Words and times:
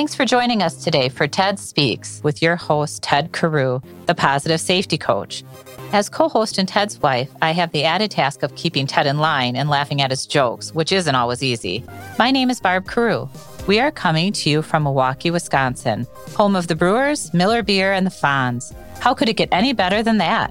Thanks 0.00 0.14
for 0.14 0.24
joining 0.24 0.62
us 0.62 0.82
today 0.82 1.10
for 1.10 1.28
TED 1.28 1.58
Speaks 1.58 2.22
with 2.24 2.40
your 2.40 2.56
host, 2.56 3.02
Ted 3.02 3.32
Carew, 3.32 3.82
the 4.06 4.14
positive 4.14 4.58
safety 4.58 4.96
coach. 4.96 5.44
As 5.92 6.08
co 6.08 6.26
host 6.26 6.56
and 6.56 6.66
Ted's 6.66 6.98
wife, 7.02 7.30
I 7.42 7.50
have 7.50 7.70
the 7.70 7.84
added 7.84 8.10
task 8.10 8.42
of 8.42 8.56
keeping 8.56 8.86
Ted 8.86 9.06
in 9.06 9.18
line 9.18 9.56
and 9.56 9.68
laughing 9.68 10.00
at 10.00 10.10
his 10.10 10.24
jokes, 10.24 10.74
which 10.74 10.90
isn't 10.90 11.14
always 11.14 11.42
easy. 11.42 11.84
My 12.18 12.30
name 12.30 12.48
is 12.48 12.62
Barb 12.62 12.88
Carew. 12.88 13.28
We 13.66 13.78
are 13.78 13.90
coming 13.90 14.32
to 14.32 14.48
you 14.48 14.62
from 14.62 14.84
Milwaukee, 14.84 15.30
Wisconsin, 15.30 16.06
home 16.34 16.56
of 16.56 16.68
the 16.68 16.76
Brewers, 16.76 17.34
Miller 17.34 17.62
Beer, 17.62 17.92
and 17.92 18.06
the 18.06 18.10
Fonz. 18.10 18.74
How 19.00 19.12
could 19.12 19.28
it 19.28 19.36
get 19.36 19.50
any 19.52 19.74
better 19.74 20.02
than 20.02 20.16
that? 20.16 20.50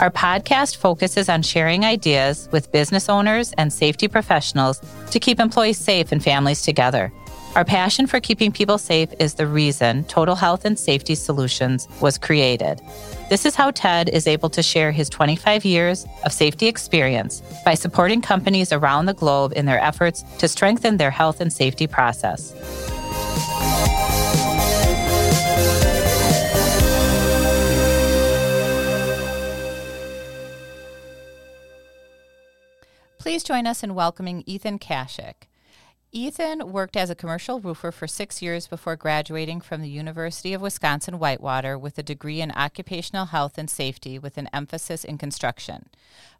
Our 0.00 0.10
podcast 0.10 0.78
focuses 0.78 1.28
on 1.28 1.42
sharing 1.42 1.84
ideas 1.84 2.48
with 2.50 2.72
business 2.72 3.10
owners 3.10 3.52
and 3.58 3.70
safety 3.70 4.08
professionals 4.08 4.80
to 5.10 5.20
keep 5.20 5.38
employees 5.38 5.76
safe 5.76 6.12
and 6.12 6.24
families 6.24 6.62
together. 6.62 7.12
Our 7.56 7.64
passion 7.64 8.06
for 8.06 8.20
keeping 8.20 8.52
people 8.52 8.78
safe 8.78 9.12
is 9.18 9.34
the 9.34 9.46
reason 9.46 10.04
Total 10.04 10.36
Health 10.36 10.64
and 10.64 10.78
Safety 10.78 11.16
Solutions 11.16 11.88
was 12.00 12.16
created. 12.16 12.80
This 13.28 13.44
is 13.44 13.56
how 13.56 13.72
TED 13.72 14.08
is 14.08 14.28
able 14.28 14.48
to 14.50 14.62
share 14.62 14.92
his 14.92 15.08
25 15.08 15.64
years 15.64 16.06
of 16.24 16.32
safety 16.32 16.68
experience 16.68 17.42
by 17.64 17.74
supporting 17.74 18.22
companies 18.22 18.72
around 18.72 19.06
the 19.06 19.14
globe 19.14 19.52
in 19.56 19.66
their 19.66 19.80
efforts 19.80 20.22
to 20.38 20.46
strengthen 20.46 20.96
their 20.96 21.10
health 21.10 21.40
and 21.40 21.52
safety 21.52 21.88
process. 21.88 22.54
Please 33.18 33.42
join 33.42 33.66
us 33.66 33.82
in 33.82 33.96
welcoming 33.96 34.44
Ethan 34.46 34.78
Kashik. 34.78 35.49
Ethan 36.12 36.72
worked 36.72 36.96
as 36.96 37.08
a 37.08 37.14
commercial 37.14 37.60
roofer 37.60 37.92
for 37.92 38.08
six 38.08 38.42
years 38.42 38.66
before 38.66 38.96
graduating 38.96 39.60
from 39.60 39.80
the 39.80 39.88
University 39.88 40.52
of 40.52 40.60
Wisconsin 40.60 41.20
Whitewater 41.20 41.78
with 41.78 41.96
a 41.98 42.02
degree 42.02 42.40
in 42.40 42.50
occupational 42.50 43.26
health 43.26 43.56
and 43.56 43.70
safety 43.70 44.18
with 44.18 44.36
an 44.36 44.48
emphasis 44.52 45.04
in 45.04 45.18
construction. 45.18 45.88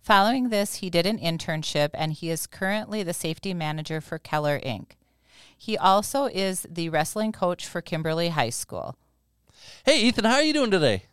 Following 0.00 0.48
this, 0.48 0.76
he 0.76 0.90
did 0.90 1.06
an 1.06 1.18
internship 1.18 1.90
and 1.94 2.12
he 2.12 2.30
is 2.30 2.48
currently 2.48 3.04
the 3.04 3.14
safety 3.14 3.54
manager 3.54 4.00
for 4.00 4.18
Keller 4.18 4.58
Inc. 4.58 4.92
He 5.56 5.78
also 5.78 6.24
is 6.24 6.66
the 6.68 6.88
wrestling 6.88 7.30
coach 7.30 7.64
for 7.64 7.80
Kimberly 7.80 8.30
High 8.30 8.50
School. 8.50 8.96
Hey, 9.84 10.00
Ethan, 10.02 10.24
how 10.24 10.36
are 10.36 10.42
you 10.42 10.52
doing 10.52 10.72
today? 10.72 11.04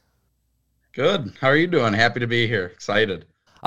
Good. 0.94 1.34
How 1.42 1.50
are 1.50 1.56
you 1.56 1.68
doing? 1.68 1.94
Happy 1.94 2.20
to 2.22 2.28
be 2.28 2.48
here. 2.48 2.66
Excited. 2.66 3.26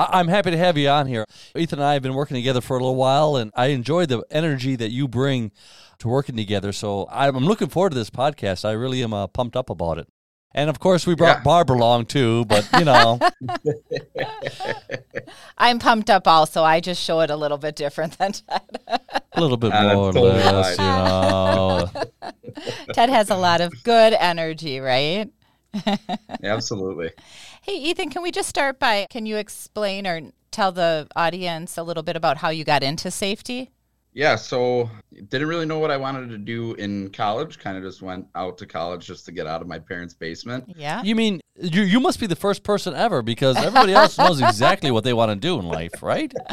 I'm 0.09 0.27
happy 0.27 0.51
to 0.51 0.57
have 0.57 0.77
you 0.77 0.89
on 0.89 1.07
here. 1.07 1.25
Ethan 1.55 1.79
and 1.79 1.85
I 1.85 1.93
have 1.93 2.01
been 2.01 2.13
working 2.13 2.35
together 2.35 2.61
for 2.61 2.77
a 2.77 2.79
little 2.79 2.95
while, 2.95 3.35
and 3.35 3.51
I 3.55 3.67
enjoy 3.67 4.05
the 4.05 4.23
energy 4.31 4.75
that 4.75 4.91
you 4.91 5.07
bring 5.07 5.51
to 5.99 6.07
working 6.07 6.35
together. 6.35 6.71
So 6.71 7.07
I'm 7.11 7.37
looking 7.37 7.69
forward 7.69 7.91
to 7.91 7.95
this 7.95 8.09
podcast. 8.09 8.65
I 8.65 8.71
really 8.71 9.03
am 9.03 9.13
uh, 9.13 9.27
pumped 9.27 9.55
up 9.55 9.69
about 9.69 9.97
it. 9.97 10.07
And 10.53 10.69
of 10.69 10.79
course, 10.79 11.07
we 11.07 11.15
brought 11.15 11.37
yeah. 11.37 11.43
Barb 11.43 11.71
along 11.71 12.07
too, 12.07 12.43
but 12.45 12.67
you 12.77 12.83
know. 12.83 13.19
I'm 15.57 15.79
pumped 15.79 16.09
up 16.09 16.27
also. 16.27 16.63
I 16.63 16.81
just 16.81 17.01
show 17.01 17.21
it 17.21 17.29
a 17.29 17.37
little 17.37 17.57
bit 17.57 17.75
different 17.75 18.17
than 18.17 18.33
Ted. 18.33 18.79
a 18.87 19.41
little 19.41 19.57
bit 19.57 19.71
more 19.71 20.09
or 20.09 20.11
less, 20.11 20.77
you 20.77 20.83
know. 20.83 21.89
Ted 22.93 23.09
has 23.09 23.29
a 23.29 23.37
lot 23.37 23.61
of 23.61 23.71
good 23.83 24.13
energy, 24.13 24.81
right? 24.81 25.29
Absolutely. 26.43 27.11
Hey, 27.63 27.75
Ethan, 27.75 28.09
can 28.09 28.23
we 28.23 28.31
just 28.31 28.49
start 28.49 28.79
by 28.79 29.05
can 29.11 29.27
you 29.27 29.37
explain 29.37 30.07
or 30.07 30.19
tell 30.49 30.71
the 30.71 31.07
audience 31.15 31.77
a 31.77 31.83
little 31.83 32.01
bit 32.01 32.15
about 32.15 32.37
how 32.37 32.49
you 32.49 32.63
got 32.63 32.81
into 32.81 33.11
safety? 33.11 33.69
Yeah, 34.13 34.35
so 34.35 34.89
didn't 35.29 35.47
really 35.47 35.67
know 35.67 35.77
what 35.77 35.91
I 35.91 35.95
wanted 35.95 36.29
to 36.29 36.39
do 36.39 36.73
in 36.73 37.11
college. 37.11 37.59
Kind 37.59 37.77
of 37.77 37.83
just 37.83 38.01
went 38.01 38.25
out 38.33 38.57
to 38.57 38.65
college 38.65 39.05
just 39.05 39.25
to 39.27 39.31
get 39.31 39.45
out 39.45 39.61
of 39.61 39.67
my 39.67 39.77
parents' 39.77 40.15
basement. 40.15 40.73
Yeah. 40.75 41.03
You 41.03 41.15
mean 41.15 41.39
you 41.55 41.83
you 41.83 41.99
must 41.99 42.19
be 42.19 42.25
the 42.25 42.35
first 42.35 42.63
person 42.63 42.95
ever 42.95 43.21
because 43.21 43.55
everybody 43.57 43.93
else 43.93 44.17
knows 44.17 44.41
exactly 44.41 44.89
what 44.89 45.03
they 45.03 45.13
want 45.13 45.29
to 45.29 45.35
do 45.35 45.59
in 45.59 45.67
life, 45.67 46.01
right? 46.01 46.33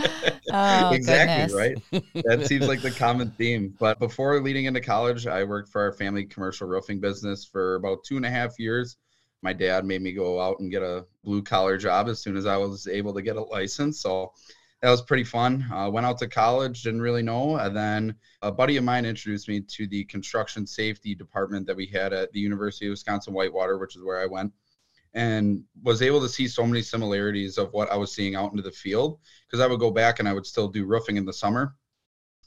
Oh, 0.50 0.94
exactly, 0.94 1.58
goodness. 1.58 1.82
right? 1.92 2.24
That 2.24 2.46
seems 2.46 2.66
like 2.68 2.80
the 2.80 2.90
common 2.98 3.30
theme. 3.32 3.74
But 3.78 3.98
before 3.98 4.40
leading 4.40 4.64
into 4.64 4.80
college, 4.80 5.26
I 5.26 5.44
worked 5.44 5.68
for 5.68 5.82
our 5.82 5.92
family 5.92 6.24
commercial 6.24 6.66
roofing 6.66 7.00
business 7.00 7.44
for 7.44 7.74
about 7.74 7.98
two 8.02 8.16
and 8.16 8.24
a 8.24 8.30
half 8.30 8.58
years 8.58 8.96
my 9.42 9.52
dad 9.52 9.84
made 9.84 10.02
me 10.02 10.12
go 10.12 10.40
out 10.40 10.58
and 10.60 10.70
get 10.70 10.82
a 10.82 11.06
blue 11.22 11.42
collar 11.42 11.76
job 11.76 12.08
as 12.08 12.20
soon 12.20 12.36
as 12.36 12.46
I 12.46 12.56
was 12.56 12.86
able 12.86 13.14
to 13.14 13.22
get 13.22 13.36
a 13.36 13.42
license. 13.42 14.00
So 14.00 14.32
that 14.82 14.90
was 14.90 15.02
pretty 15.02 15.24
fun. 15.24 15.64
Uh, 15.72 15.90
went 15.90 16.06
out 16.06 16.18
to 16.18 16.28
college, 16.28 16.82
didn't 16.82 17.02
really 17.02 17.22
know. 17.22 17.56
And 17.56 17.76
then 17.76 18.14
a 18.42 18.52
buddy 18.52 18.76
of 18.76 18.84
mine 18.84 19.04
introduced 19.04 19.48
me 19.48 19.60
to 19.60 19.86
the 19.86 20.04
construction 20.04 20.66
safety 20.66 21.14
department 21.14 21.66
that 21.66 21.76
we 21.76 21.86
had 21.86 22.12
at 22.12 22.32
the 22.32 22.40
University 22.40 22.86
of 22.86 22.90
Wisconsin 22.90 23.34
Whitewater, 23.34 23.78
which 23.78 23.96
is 23.96 24.02
where 24.02 24.20
I 24.20 24.26
went, 24.26 24.52
and 25.14 25.64
was 25.82 26.02
able 26.02 26.20
to 26.20 26.28
see 26.28 26.46
so 26.46 26.66
many 26.66 26.82
similarities 26.82 27.58
of 27.58 27.72
what 27.72 27.90
I 27.90 27.96
was 27.96 28.14
seeing 28.14 28.36
out 28.36 28.52
into 28.52 28.62
the 28.62 28.70
field. 28.70 29.18
Because 29.46 29.60
I 29.64 29.66
would 29.66 29.80
go 29.80 29.90
back 29.90 30.20
and 30.20 30.28
I 30.28 30.32
would 30.32 30.46
still 30.46 30.68
do 30.68 30.84
roofing 30.84 31.16
in 31.16 31.24
the 31.24 31.32
summer 31.32 31.74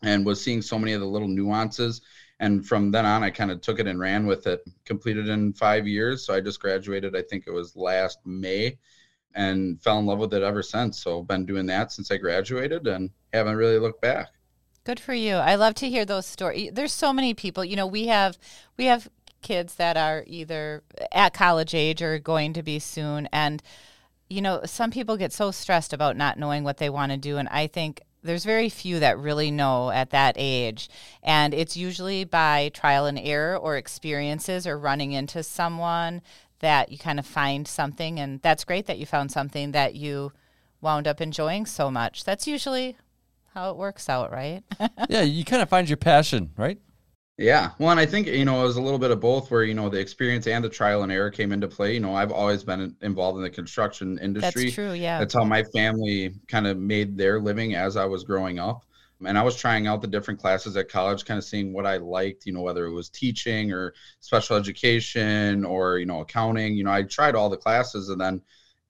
and 0.01 0.25
was 0.25 0.41
seeing 0.41 0.62
so 0.62 0.79
many 0.79 0.94
of 0.94 1.01
the 1.01 1.07
little 1.07 1.28
nuances. 1.28 2.01
And 2.39 2.66
from 2.66 2.91
then 2.91 3.06
on 3.06 3.23
i 3.23 3.29
kind 3.29 3.51
of 3.51 3.62
took 3.62 3.79
it 3.79 3.88
and 3.88 4.00
ran 4.00 4.25
with 4.25 4.47
it 4.47 4.62
completed 4.85 5.29
in 5.29 5.53
five 5.53 5.88
years. 5.88 6.25
So 6.25 6.34
i 6.34 6.41
just 6.41 6.59
graduated 6.59 7.16
i 7.16 7.22
think 7.22 7.45
it 7.47 7.51
was 7.51 7.75
last 7.75 8.19
may 8.25 8.78
and 9.34 9.81
fell 9.81 10.00
in 10.00 10.06
love 10.06 10.19
with 10.19 10.34
it 10.34 10.44
ever 10.44 10.63
since. 10.63 11.01
So 11.01 11.23
been 11.23 11.45
doing 11.45 11.66
that 11.67 11.91
since 11.91 12.12
i 12.12 12.17
graduated 12.17 12.88
and 12.88 13.09
haven't 13.34 13.56
really 13.56 13.79
looked 13.79 14.01
back. 14.01 14.29
Good 14.84 15.00
for 15.00 15.13
you. 15.13 15.35
I 15.35 15.56
love 15.56 15.75
to 15.75 15.89
hear 15.89 16.06
those 16.06 16.25
stories 16.25 16.72
there's 16.73 16.94
so 16.94 17.13
many 17.13 17.33
people 17.33 17.63
you 17.63 17.75
know 17.75 17.88
we 17.88 18.07
have 18.07 18.38
we 18.78 18.85
have 18.85 19.07
kids 19.44 19.75
that 19.75 19.97
are 19.97 20.23
either 20.28 20.83
at 21.12 21.33
college 21.33 21.73
age 21.73 22.01
or 22.01 22.19
going 22.19 22.53
to 22.53 22.63
be 22.63 22.79
soon. 22.79 23.29
And 23.31 23.62
you 24.29 24.41
know 24.41 24.62
some 24.66 24.89
people 24.89 25.16
get 25.16 25.31
so 25.31 25.51
stressed 25.51 25.94
about 25.94 26.18
not 26.18 26.39
knowing 26.39 26.63
what 26.63 26.77
they 26.77 26.89
want 26.89 27.12
to 27.12 27.18
do. 27.19 27.38
And 27.38 27.47
i 27.50 27.68
think 27.68 28.01
there's 28.23 28.45
very 28.45 28.69
few 28.69 29.00
that 29.00 29.18
really 29.18 29.51
know 29.51 29.89
at 29.89 30.12
that 30.12 30.35
age. 30.38 30.89
And 31.23 31.53
it's 31.53 31.75
usually 31.75 32.23
by 32.23 32.69
trial 32.73 33.06
and 33.06 33.19
error 33.19 33.57
or 33.57 33.77
experiences 33.77 34.68
or 34.68 34.77
running 34.77 35.12
into 35.12 35.44
someone 35.44 36.21
that 36.59 36.91
you 36.91 36.97
kind 36.97 37.19
of 37.19 37.25
find 37.25 37.68
something. 37.68 38.19
And 38.19 38.41
that's 38.41 38.63
great 38.63 38.85
that 38.85 39.00
you 39.00 39.06
found 39.06 39.31
something 39.31 39.71
that 39.71 39.95
you 39.95 40.31
wound 40.81 41.07
up 41.07 41.21
enjoying 41.21 41.65
so 41.65 41.89
much. 41.89 42.23
That's 42.23 42.47
usually 42.47 42.97
how 43.53 43.69
it 43.69 43.77
works 43.77 44.09
out 44.09 44.31
right? 44.31 44.63
Yeah 45.09 45.21
you 45.21 45.44
kind 45.44 45.62
of 45.62 45.69
find 45.69 45.89
your 45.89 45.97
passion 45.97 46.51
right 46.57 46.79
yeah. 47.42 47.72
Well, 47.80 47.92
and 47.92 48.00
I 48.00 48.06
think, 48.06 48.28
you 48.28 48.46
know, 48.46 48.62
it 48.62 48.64
was 48.64 48.78
a 48.78 48.82
little 48.82 49.00
bit 49.00 49.12
of 49.12 49.20
both 49.20 49.50
where, 49.52 49.64
you 49.64 49.74
know, 49.74 49.90
the 49.90 50.00
experience 50.00 50.48
and 50.48 50.64
the 50.64 50.70
trial 50.70 51.04
and 51.04 51.12
error 51.12 51.32
came 51.32 51.52
into 51.52 51.68
play. 51.68 51.94
You 51.94 52.00
know, 52.00 52.16
I've 52.16 52.32
always 52.32 52.64
been 52.64 52.96
involved 53.02 53.38
in 53.38 53.44
the 53.44 53.50
construction 53.50 54.20
industry. 54.20 54.66
That's 54.66 54.76
true. 54.76 54.94
Yeah. 54.94 55.20
That's 55.20 55.34
how 55.34 55.44
my 55.44 55.64
family 55.64 56.36
kind 56.48 56.68
of 56.68 56.78
made 56.78 57.18
their 57.18 57.40
living 57.40 57.76
as 57.76 57.98
I 57.98 58.06
was 58.06 58.24
growing 58.24 58.60
up. 58.60 58.86
And 59.24 59.38
I 59.38 59.44
was 59.44 59.56
trying 59.56 59.86
out 59.86 60.02
the 60.02 60.08
different 60.08 60.40
classes 60.40 60.76
at 60.78 60.90
college, 60.90 61.26
kind 61.26 61.38
of 61.38 61.44
seeing 61.44 61.74
what 61.74 61.86
I 61.86 61.98
liked, 61.98 62.46
you 62.46 62.54
know, 62.54 62.62
whether 62.62 62.86
it 62.86 62.94
was 62.94 63.10
teaching 63.10 63.72
or 63.72 63.94
special 64.20 64.56
education 64.58 65.64
or, 65.64 66.00
you 66.00 66.08
know, 66.08 66.22
accounting. 66.22 66.76
You 66.76 66.84
know, 66.84 66.92
I 66.92 67.04
tried 67.04 67.36
all 67.36 67.50
the 67.50 67.58
classes 67.58 68.10
and 68.10 68.20
then 68.20 68.42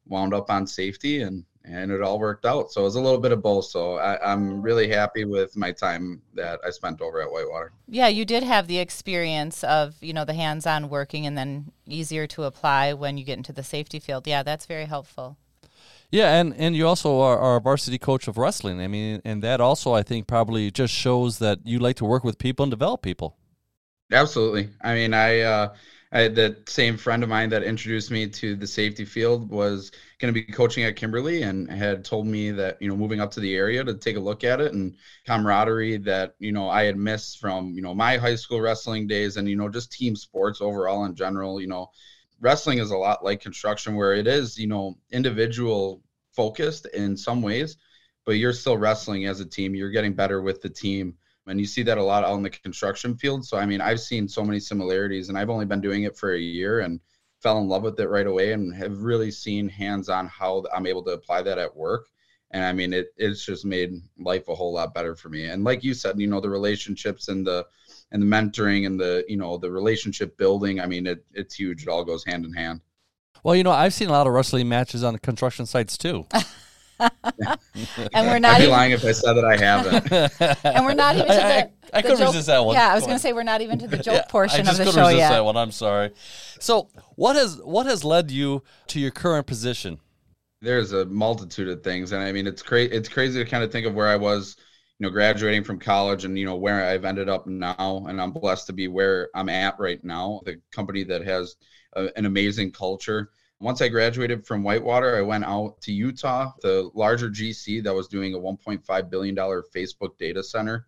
wound 0.07 0.33
up 0.33 0.49
on 0.49 0.67
safety 0.67 1.21
and 1.21 1.43
and 1.63 1.91
it 1.91 2.01
all 2.01 2.19
worked 2.19 2.45
out. 2.45 2.71
So 2.71 2.81
it 2.81 2.85
was 2.85 2.95
a 2.95 3.01
little 3.01 3.19
bit 3.19 3.31
of 3.31 3.41
both. 3.41 3.65
So 3.65 3.95
I, 3.95 4.31
I'm 4.31 4.61
really 4.61 4.87
happy 4.87 5.25
with 5.25 5.55
my 5.55 5.71
time 5.71 6.21
that 6.33 6.59
I 6.65 6.69
spent 6.69 7.01
over 7.01 7.21
at 7.21 7.31
Whitewater. 7.31 7.73
Yeah, 7.87 8.07
you 8.07 8.25
did 8.25 8.43
have 8.43 8.67
the 8.67 8.79
experience 8.79 9.63
of 9.63 9.95
you 10.01 10.13
know 10.13 10.25
the 10.25 10.33
hands-on 10.33 10.89
working, 10.89 11.25
and 11.25 11.37
then 11.37 11.71
easier 11.85 12.27
to 12.27 12.43
apply 12.43 12.93
when 12.93 13.17
you 13.17 13.23
get 13.23 13.37
into 13.37 13.53
the 13.53 13.63
safety 13.63 13.99
field. 13.99 14.27
Yeah, 14.27 14.43
that's 14.43 14.65
very 14.65 14.85
helpful. 14.85 15.37
Yeah, 16.11 16.41
and, 16.41 16.53
and 16.57 16.75
you 16.75 16.85
also 16.87 17.21
are, 17.21 17.39
are 17.39 17.55
a 17.55 17.61
varsity 17.61 17.97
coach 17.97 18.27
of 18.27 18.37
wrestling. 18.37 18.81
I 18.81 18.87
mean, 18.87 19.21
and 19.23 19.41
that 19.43 19.61
also 19.61 19.93
I 19.93 20.03
think 20.03 20.27
probably 20.27 20.69
just 20.69 20.93
shows 20.93 21.39
that 21.39 21.59
you 21.63 21.79
like 21.79 21.95
to 21.97 22.05
work 22.05 22.25
with 22.25 22.37
people 22.37 22.63
and 22.63 22.69
develop 22.69 23.01
people. 23.01 23.37
Absolutely. 24.11 24.69
I 24.81 24.93
mean, 24.93 25.13
I, 25.13 25.39
uh, 25.39 25.73
I 26.11 26.27
that 26.27 26.69
same 26.69 26.97
friend 26.97 27.23
of 27.23 27.29
mine 27.29 27.49
that 27.51 27.63
introduced 27.63 28.11
me 28.11 28.27
to 28.27 28.55
the 28.55 28.67
safety 28.67 29.05
field 29.05 29.49
was 29.49 29.91
going 30.19 30.33
to 30.33 30.39
be 30.39 30.51
coaching 30.51 30.83
at 30.83 30.97
Kimberly 30.97 31.43
and 31.43 31.71
had 31.71 32.03
told 32.03 32.27
me 32.27 32.51
that 32.51 32.81
you 32.81 32.89
know 32.89 32.97
moving 32.97 33.21
up 33.21 33.31
to 33.31 33.39
the 33.39 33.55
area 33.55 33.83
to 33.83 33.93
take 33.93 34.17
a 34.17 34.19
look 34.19 34.43
at 34.43 34.59
it 34.59 34.73
and 34.73 34.95
camaraderie 35.25 35.97
that 35.97 36.35
you 36.39 36.51
know 36.51 36.69
I 36.69 36.83
had 36.83 36.97
missed 36.97 37.39
from 37.39 37.73
you 37.73 37.81
know 37.81 37.93
my 37.95 38.17
high 38.17 38.35
school 38.35 38.59
wrestling 38.59 39.07
days 39.07 39.37
and 39.37 39.47
you 39.47 39.55
know 39.55 39.69
just 39.69 39.91
team 39.91 40.15
sports 40.15 40.59
overall 40.61 41.05
in 41.05 41.15
general. 41.15 41.61
You 41.61 41.67
know, 41.67 41.91
wrestling 42.41 42.79
is 42.79 42.91
a 42.91 42.97
lot 42.97 43.23
like 43.23 43.39
construction 43.41 43.95
where 43.95 44.13
it 44.13 44.27
is 44.27 44.57
you 44.57 44.67
know 44.67 44.97
individual 45.11 46.03
focused 46.33 46.87
in 46.87 47.15
some 47.15 47.41
ways, 47.41 47.77
but 48.25 48.33
you're 48.33 48.53
still 48.53 48.77
wrestling 48.77 49.27
as 49.27 49.39
a 49.39 49.45
team. 49.45 49.75
You're 49.75 49.91
getting 49.91 50.13
better 50.13 50.41
with 50.41 50.61
the 50.61 50.69
team 50.69 51.15
and 51.51 51.59
you 51.59 51.65
see 51.65 51.83
that 51.83 51.97
a 51.97 52.03
lot 52.03 52.23
on 52.23 52.41
the 52.41 52.49
construction 52.49 53.15
field. 53.15 53.45
So 53.45 53.57
I 53.57 53.65
mean, 53.65 53.81
I've 53.81 53.99
seen 53.99 54.27
so 54.27 54.43
many 54.43 54.59
similarities, 54.59 55.29
and 55.29 55.37
I've 55.37 55.49
only 55.49 55.65
been 55.65 55.81
doing 55.81 56.03
it 56.03 56.17
for 56.17 56.33
a 56.33 56.39
year 56.39 56.79
and 56.79 56.99
fell 57.39 57.59
in 57.59 57.67
love 57.67 57.83
with 57.83 57.99
it 57.99 58.09
right 58.09 58.25
away, 58.25 58.53
and 58.53 58.73
have 58.73 59.01
really 59.01 59.31
seen 59.31 59.67
hands-on 59.67 60.27
how 60.27 60.63
I'm 60.73 60.87
able 60.87 61.03
to 61.03 61.11
apply 61.11 61.41
that 61.43 61.59
at 61.59 61.75
work. 61.75 62.07
And 62.51 62.63
I 62.63 62.73
mean, 62.73 62.93
it 62.93 63.13
it's 63.17 63.45
just 63.45 63.65
made 63.65 64.01
life 64.17 64.47
a 64.47 64.55
whole 64.55 64.73
lot 64.73 64.93
better 64.93 65.15
for 65.15 65.29
me. 65.29 65.45
And 65.45 65.63
like 65.63 65.83
you 65.83 65.93
said, 65.93 66.19
you 66.19 66.27
know, 66.27 66.39
the 66.39 66.49
relationships 66.49 67.27
and 67.27 67.45
the 67.45 67.65
and 68.11 68.21
the 68.21 68.25
mentoring 68.25 68.85
and 68.85 68.99
the 68.99 69.25
you 69.27 69.37
know 69.37 69.57
the 69.57 69.71
relationship 69.71 70.37
building. 70.37 70.79
I 70.79 70.85
mean, 70.85 71.05
it 71.05 71.25
it's 71.33 71.55
huge. 71.55 71.83
It 71.83 71.89
all 71.89 72.05
goes 72.05 72.23
hand 72.25 72.45
in 72.45 72.53
hand. 72.53 72.81
Well, 73.43 73.55
you 73.55 73.63
know, 73.63 73.71
I've 73.71 73.93
seen 73.93 74.07
a 74.07 74.11
lot 74.11 74.27
of 74.27 74.33
wrestling 74.33 74.69
matches 74.69 75.03
on 75.03 75.13
the 75.13 75.19
construction 75.19 75.65
sites 75.65 75.97
too. 75.97 76.27
and 78.13 78.27
we're 78.27 78.39
not. 78.39 78.53
I'd 78.53 78.57
be 78.57 78.63
even, 78.63 78.69
lying 78.71 78.91
if 78.91 79.03
I 79.05 79.11
said 79.11 79.33
that 79.33 79.45
I 79.45 79.57
haven't. 79.57 80.65
and 80.65 80.85
we're 80.85 80.93
not 80.93 81.15
even 81.15 81.27
to 81.27 81.33
the. 81.33 81.45
I, 81.45 81.59
I, 81.59 81.69
I 81.93 82.01
the 82.01 82.07
could 82.09 82.17
joke- 82.17 82.27
resist 82.27 82.47
that 82.47 82.63
one. 82.65 82.75
Yeah, 82.75 82.91
I 82.91 82.95
was 82.95 83.05
going 83.05 83.15
to 83.15 83.21
say 83.21 83.33
we're 83.33 83.43
not 83.43 83.61
even 83.61 83.79
to 83.79 83.87
the 83.87 83.97
joke 84.03 84.13
Yeah, 84.13 84.25
portion 84.29 84.61
I 84.61 84.63
just 84.63 84.71
of 84.73 84.77
the 84.77 84.83
couldn't 84.91 85.03
show 85.03 85.07
resist 85.07 85.19
yet. 85.19 85.29
that 85.31 85.45
one. 85.45 85.57
I'm 85.57 85.71
sorry. 85.71 86.11
So, 86.59 86.89
what 87.15 87.35
has 87.35 87.57
what 87.63 87.85
has 87.85 88.03
led 88.03 88.31
you 88.31 88.63
to 88.87 88.99
your 88.99 89.11
current 89.11 89.47
position? 89.47 89.99
There's 90.61 90.91
a 90.91 91.05
multitude 91.05 91.69
of 91.69 91.83
things, 91.83 92.11
and 92.11 92.21
I 92.23 92.31
mean, 92.31 92.45
it's 92.47 92.61
crazy. 92.61 92.91
It's 92.93 93.09
crazy 93.09 93.43
to 93.43 93.49
kind 93.49 93.63
of 93.63 93.71
think 93.71 93.87
of 93.87 93.95
where 93.95 94.07
I 94.07 94.15
was, 94.15 94.55
you 94.99 95.07
know, 95.07 95.11
graduating 95.11 95.63
from 95.63 95.79
college, 95.79 96.23
and 96.25 96.37
you 96.37 96.45
know 96.45 96.55
where 96.55 96.85
I've 96.85 97.03
ended 97.05 97.29
up 97.29 97.47
now, 97.47 98.05
and 98.07 98.21
I'm 98.21 98.31
blessed 98.31 98.67
to 98.67 98.73
be 98.73 98.87
where 98.87 99.29
I'm 99.33 99.49
at 99.49 99.79
right 99.79 100.03
now. 100.03 100.41
The 100.45 100.61
company 100.71 101.03
that 101.05 101.25
has 101.25 101.55
a, 101.95 102.09
an 102.15 102.25
amazing 102.25 102.71
culture. 102.71 103.31
Once 103.61 103.79
I 103.79 103.87
graduated 103.89 104.45
from 104.45 104.63
Whitewater, 104.63 105.15
I 105.15 105.21
went 105.21 105.45
out 105.45 105.79
to 105.81 105.93
Utah, 105.93 106.51
the 106.63 106.89
larger 106.95 107.29
GC 107.29 107.83
that 107.83 107.93
was 107.93 108.07
doing 108.07 108.33
a 108.33 108.39
1.5 108.39 109.09
billion 109.09 109.35
dollar 109.35 109.63
Facebook 109.73 110.17
data 110.17 110.43
center. 110.43 110.87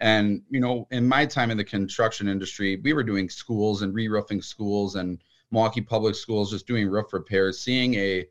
And 0.00 0.42
you 0.50 0.58
know, 0.58 0.88
in 0.90 1.06
my 1.06 1.24
time 1.24 1.52
in 1.52 1.56
the 1.56 1.64
construction 1.64 2.26
industry, 2.26 2.80
we 2.82 2.92
were 2.92 3.04
doing 3.04 3.28
schools 3.28 3.82
and 3.82 3.94
re-roofing 3.94 4.42
schools 4.42 4.96
and 4.96 5.22
Milwaukee 5.52 5.80
public 5.80 6.16
schools, 6.16 6.50
just 6.50 6.66
doing 6.66 6.88
roof 6.88 7.12
repairs. 7.12 7.60
Seeing 7.60 7.94
a 7.94 8.26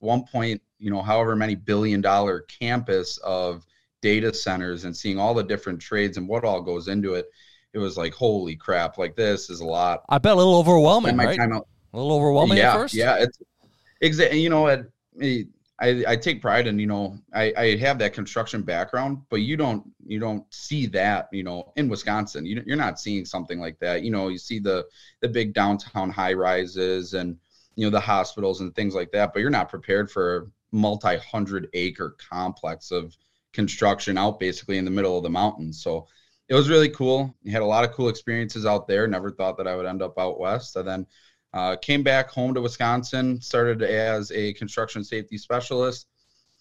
one 0.00 0.24
point, 0.24 0.60
you 0.78 0.90
know, 0.90 1.00
however 1.00 1.36
many 1.36 1.54
billion 1.54 2.00
dollar 2.00 2.40
campus 2.40 3.18
of 3.18 3.64
data 4.00 4.34
centers 4.34 4.84
and 4.84 4.96
seeing 4.96 5.20
all 5.20 5.32
the 5.32 5.44
different 5.44 5.80
trades 5.80 6.16
and 6.16 6.26
what 6.26 6.44
all 6.44 6.60
goes 6.60 6.88
into 6.88 7.14
it, 7.14 7.26
it 7.72 7.78
was 7.78 7.96
like, 7.96 8.14
holy 8.14 8.56
crap! 8.56 8.98
Like 8.98 9.14
this 9.14 9.48
is 9.48 9.60
a 9.60 9.64
lot. 9.64 10.02
I 10.08 10.18
bet 10.18 10.32
a 10.32 10.36
little 10.36 10.56
overwhelming, 10.56 11.14
my 11.14 11.26
right? 11.26 11.38
time 11.38 11.52
out- 11.52 11.68
A 11.92 11.98
little 11.98 12.16
overwhelming 12.16 12.58
yeah, 12.58 12.72
at 12.72 12.76
first. 12.76 12.94
Yeah, 12.94 13.16
it's 13.16 13.38
exactly. 14.00 14.40
You 14.40 14.50
know, 14.50 14.66
it, 14.68 14.90
it, 15.16 15.48
I 15.80 16.04
I 16.08 16.16
take 16.16 16.40
pride 16.40 16.66
in 16.66 16.78
you 16.78 16.86
know 16.86 17.18
I 17.34 17.52
I 17.56 17.76
have 17.76 17.98
that 17.98 18.14
construction 18.14 18.62
background, 18.62 19.22
but 19.28 19.42
you 19.42 19.56
don't 19.56 19.84
you 20.06 20.18
don't 20.18 20.44
see 20.54 20.86
that 20.86 21.28
you 21.32 21.42
know 21.42 21.72
in 21.76 21.88
Wisconsin. 21.88 22.46
You 22.46 22.62
you're 22.64 22.76
not 22.76 23.00
seeing 23.00 23.24
something 23.24 23.58
like 23.60 23.78
that. 23.80 24.02
You 24.02 24.10
know, 24.10 24.28
you 24.28 24.38
see 24.38 24.58
the 24.58 24.86
the 25.20 25.28
big 25.28 25.52
downtown 25.52 26.10
high 26.10 26.34
rises 26.34 27.14
and 27.14 27.36
you 27.74 27.84
know 27.84 27.90
the 27.90 28.00
hospitals 28.00 28.60
and 28.60 28.74
things 28.74 28.94
like 28.94 29.10
that, 29.12 29.32
but 29.32 29.40
you're 29.40 29.50
not 29.50 29.68
prepared 29.68 30.10
for 30.10 30.36
a 30.36 30.46
multi 30.72 31.16
hundred 31.18 31.68
acre 31.74 32.16
complex 32.30 32.90
of 32.90 33.16
construction 33.52 34.16
out 34.16 34.40
basically 34.40 34.78
in 34.78 34.84
the 34.84 34.90
middle 34.90 35.16
of 35.16 35.22
the 35.22 35.30
mountains. 35.30 35.82
So 35.82 36.06
it 36.48 36.54
was 36.54 36.68
really 36.68 36.88
cool. 36.90 37.34
Had 37.50 37.62
a 37.62 37.66
lot 37.66 37.84
of 37.84 37.92
cool 37.92 38.08
experiences 38.08 38.66
out 38.66 38.86
there. 38.86 39.06
Never 39.06 39.30
thought 39.30 39.56
that 39.58 39.66
I 39.66 39.76
would 39.76 39.86
end 39.86 40.02
up 40.02 40.18
out 40.18 40.38
west. 40.40 40.76
And 40.76 40.86
then 40.86 41.06
uh, 41.54 41.76
came 41.76 42.02
back 42.02 42.30
home 42.30 42.54
to 42.54 42.60
Wisconsin, 42.60 43.40
started 43.40 43.82
as 43.82 44.30
a 44.32 44.52
construction 44.54 45.04
safety 45.04 45.38
specialist. 45.38 46.06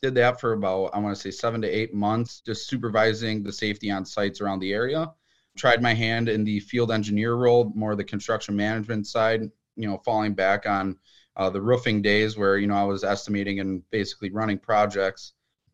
Did 0.02 0.16
that 0.16 0.42
for 0.42 0.54
about, 0.54 0.92
I 0.94 1.00
want 1.00 1.16
to 1.16 1.22
say, 1.22 1.32
seven 1.32 1.62
to 1.62 1.70
eight 1.70 1.94
months, 1.94 2.42
just 2.46 2.68
supervising 2.68 3.44
the 3.44 3.54
safety 3.54 3.92
on 3.92 4.04
sites 4.04 4.42
around 4.42 4.60
the 4.60 4.74
area. 4.74 5.12
Tried 5.58 5.82
my 5.82 5.94
hand 5.94 6.28
in 6.28 6.44
the 6.44 6.60
field 6.60 6.92
engineer 6.92 7.36
role, 7.36 7.72
more 7.76 7.96
the 7.96 8.04
construction 8.04 8.56
management 8.56 9.06
side, 9.06 9.42
you 9.76 9.88
know, 9.88 10.02
falling 10.04 10.34
back 10.34 10.66
on 10.66 10.98
uh, 11.36 11.50
the 11.50 11.62
roofing 11.62 12.02
days 12.02 12.38
where, 12.38 12.58
you 12.58 12.68
know, 12.68 12.76
I 12.76 12.84
was 12.84 13.04
estimating 13.04 13.60
and 13.60 13.84
basically 13.92 14.32
running 14.32 14.58
projects. 14.58 15.34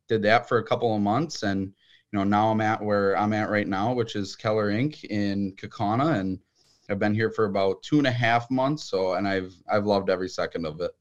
Did 0.10 0.24
that 0.24 0.48
for 0.48 0.58
a 0.58 0.64
couple 0.64 0.96
of 0.96 1.02
months. 1.02 1.44
And, 1.44 1.74
you 2.12 2.20
know, 2.20 2.24
now 2.24 2.52
I'm 2.52 2.62
at 2.62 2.82
where 2.82 3.18
I'm 3.18 3.34
at 3.34 3.50
right 3.50 3.68
now, 3.68 3.94
which 3.94 4.16
is 4.16 4.36
Keller 4.36 4.72
Inc. 4.72 5.04
in 5.06 5.54
Kaukauna. 5.56 6.20
And 6.20 6.40
I've 6.90 7.00
been 7.00 7.14
here 7.14 7.30
for 7.30 7.46
about 7.46 7.84
two 7.84 7.98
and 7.98 8.08
a 8.08 8.12
half 8.12 8.50
months. 8.50 8.84
So, 8.86 9.14
and 9.14 9.28
I've 9.28 9.54
I've 9.72 9.86
loved 9.86 10.10
every 10.10 10.30
second 10.30 10.66
of 10.66 10.82
it. 10.82 10.92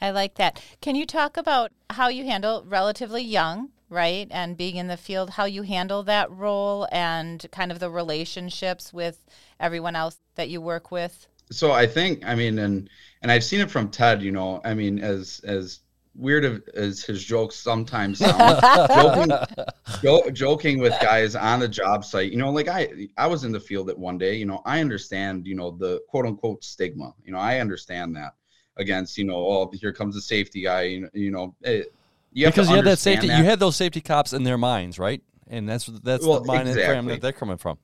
I 0.00 0.10
like 0.10 0.34
that. 0.34 0.62
Can 0.80 0.94
you 0.94 1.06
talk 1.06 1.36
about 1.36 1.72
how 1.90 2.08
you 2.08 2.24
handle 2.24 2.64
relatively 2.66 3.22
young, 3.22 3.70
right? 3.88 4.28
And 4.30 4.56
being 4.56 4.76
in 4.76 4.88
the 4.88 4.96
field, 4.96 5.30
how 5.30 5.44
you 5.44 5.62
handle 5.62 6.02
that 6.02 6.30
role 6.30 6.86
and 6.92 7.44
kind 7.50 7.72
of 7.72 7.78
the 7.78 7.90
relationships 7.90 8.92
with 8.92 9.24
everyone 9.58 9.96
else 9.96 10.18
that 10.34 10.50
you 10.50 10.60
work 10.60 10.90
with? 10.90 11.26
So 11.50 11.72
I 11.72 11.86
think 11.86 12.26
I 12.26 12.34
mean, 12.34 12.58
and 12.58 12.90
and 13.22 13.30
I've 13.30 13.44
seen 13.44 13.60
it 13.60 13.70
from 13.70 13.88
Ted. 13.88 14.22
You 14.22 14.32
know, 14.32 14.60
I 14.64 14.74
mean, 14.74 14.98
as 14.98 15.40
as 15.44 15.80
weird 16.16 16.62
as 16.74 17.02
his 17.04 17.22
jokes 17.22 17.56
sometimes 17.56 18.18
sound, 18.18 18.60
joking, 18.94 19.56
jo- 20.02 20.30
joking 20.30 20.78
with 20.78 20.92
guys 21.00 21.34
on 21.36 21.60
the 21.60 21.68
job 21.68 22.04
site. 22.04 22.32
You 22.32 22.38
know, 22.38 22.50
like 22.50 22.68
I 22.68 23.08
I 23.16 23.26
was 23.26 23.44
in 23.44 23.52
the 23.52 23.60
field 23.60 23.90
at 23.90 23.98
one 23.98 24.18
day. 24.18 24.34
You 24.36 24.46
know, 24.46 24.62
I 24.64 24.80
understand. 24.80 25.46
You 25.46 25.54
know, 25.54 25.70
the 25.70 26.00
quote 26.08 26.26
unquote 26.26 26.64
stigma. 26.64 27.14
You 27.24 27.32
know, 27.32 27.38
I 27.38 27.60
understand 27.60 28.16
that 28.16 28.34
against 28.76 29.18
you 29.18 29.24
know, 29.24 29.36
oh, 29.36 29.70
here 29.72 29.92
comes 29.92 30.14
the 30.14 30.22
safety 30.22 30.62
guy. 30.62 30.82
You 30.82 31.00
know, 31.02 31.08
you 31.12 31.30
know 31.30 31.54
it, 31.62 31.92
you 32.32 32.44
have 32.46 32.54
because 32.54 32.68
you 32.68 32.76
had 32.76 32.84
that 32.84 32.98
safety, 32.98 33.26
you 33.28 33.44
had 33.44 33.58
those 33.60 33.76
safety 33.76 34.00
cops 34.00 34.32
in 34.32 34.42
their 34.42 34.58
minds, 34.58 34.98
right? 34.98 35.22
And 35.48 35.68
that's 35.68 35.86
that's 35.86 36.26
Well, 36.26 36.40
the 36.40 36.46
mind 36.46 36.68
and 36.68 36.78
frame 36.80 37.06
that 37.06 37.20
they're 37.20 37.32
coming 37.32 37.56
from. 37.56 37.78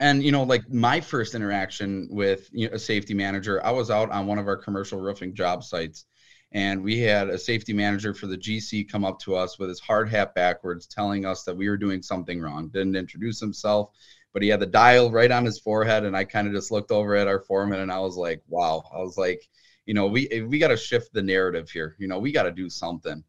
and 0.00 0.22
you 0.22 0.32
know 0.32 0.42
like 0.44 0.68
my 0.72 1.00
first 1.00 1.34
interaction 1.34 2.08
with 2.10 2.48
you 2.52 2.68
know, 2.68 2.74
a 2.74 2.78
safety 2.78 3.14
manager 3.14 3.64
i 3.64 3.70
was 3.70 3.90
out 3.90 4.10
on 4.10 4.26
one 4.26 4.38
of 4.38 4.46
our 4.48 4.56
commercial 4.56 4.98
roofing 5.00 5.34
job 5.34 5.62
sites 5.62 6.06
and 6.52 6.82
we 6.82 6.98
had 6.98 7.28
a 7.28 7.38
safety 7.38 7.72
manager 7.72 8.14
for 8.14 8.26
the 8.26 8.38
gc 8.38 8.88
come 8.88 9.04
up 9.04 9.18
to 9.18 9.34
us 9.34 9.58
with 9.58 9.68
his 9.68 9.80
hard 9.80 10.08
hat 10.08 10.34
backwards 10.34 10.86
telling 10.86 11.24
us 11.24 11.44
that 11.44 11.56
we 11.56 11.68
were 11.68 11.76
doing 11.76 12.02
something 12.02 12.40
wrong 12.40 12.68
didn't 12.68 12.96
introduce 12.96 13.40
himself 13.40 13.90
but 14.32 14.42
he 14.42 14.48
had 14.48 14.60
the 14.60 14.66
dial 14.66 15.10
right 15.10 15.30
on 15.30 15.44
his 15.44 15.58
forehead 15.58 16.04
and 16.04 16.16
i 16.16 16.24
kind 16.24 16.46
of 16.46 16.52
just 16.52 16.70
looked 16.70 16.90
over 16.90 17.14
at 17.14 17.28
our 17.28 17.40
foreman 17.40 17.80
and 17.80 17.92
i 17.92 17.98
was 17.98 18.16
like 18.16 18.42
wow. 18.48 18.82
I 18.94 18.98
was 18.98 19.16
like 19.16 19.48
you 19.86 19.94
know 19.94 20.06
we 20.06 20.44
we 20.48 20.58
got 20.58 20.68
to 20.68 20.76
shift 20.76 21.12
the 21.12 21.22
narrative 21.22 21.70
here. 21.70 21.96
You 21.98 22.08
know 22.08 22.18
we 22.18 22.32
got 22.32 22.44
to 22.44 22.52
do 22.52 22.68
something. 22.68 23.22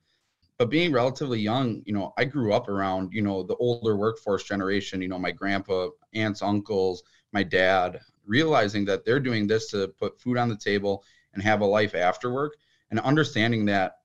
But 0.60 0.70
being 0.70 0.92
relatively 0.92 1.39
young, 1.39 1.82
you 1.84 1.94
know, 1.94 2.13
I 2.15 2.25
grew 2.25 2.53
up 2.53 2.70
around, 2.70 3.12
you 3.12 3.24
know, 3.24 3.42
the 3.42 3.56
older 3.56 3.98
workforce 3.98 4.44
generation, 4.44 5.01
you 5.01 5.08
know, 5.08 5.18
my 5.18 5.32
grandpa, 5.32 5.89
aunts, 6.13 6.44
uncles, 6.44 7.01
my 7.32 7.42
dad, 7.42 8.00
realizing 8.24 8.86
that 8.86 9.03
they're 9.03 9.20
doing 9.20 9.48
this 9.48 9.72
to 9.72 9.88
put 10.00 10.22
food 10.22 10.38
on 10.38 10.50
the 10.50 10.56
table 10.56 11.03
and 11.34 11.42
have 11.42 11.62
a 11.62 11.65
life 11.65 11.96
after 11.96 12.32
work 12.32 12.56
and 12.94 13.00
understanding 13.00 13.66
that 13.66 13.96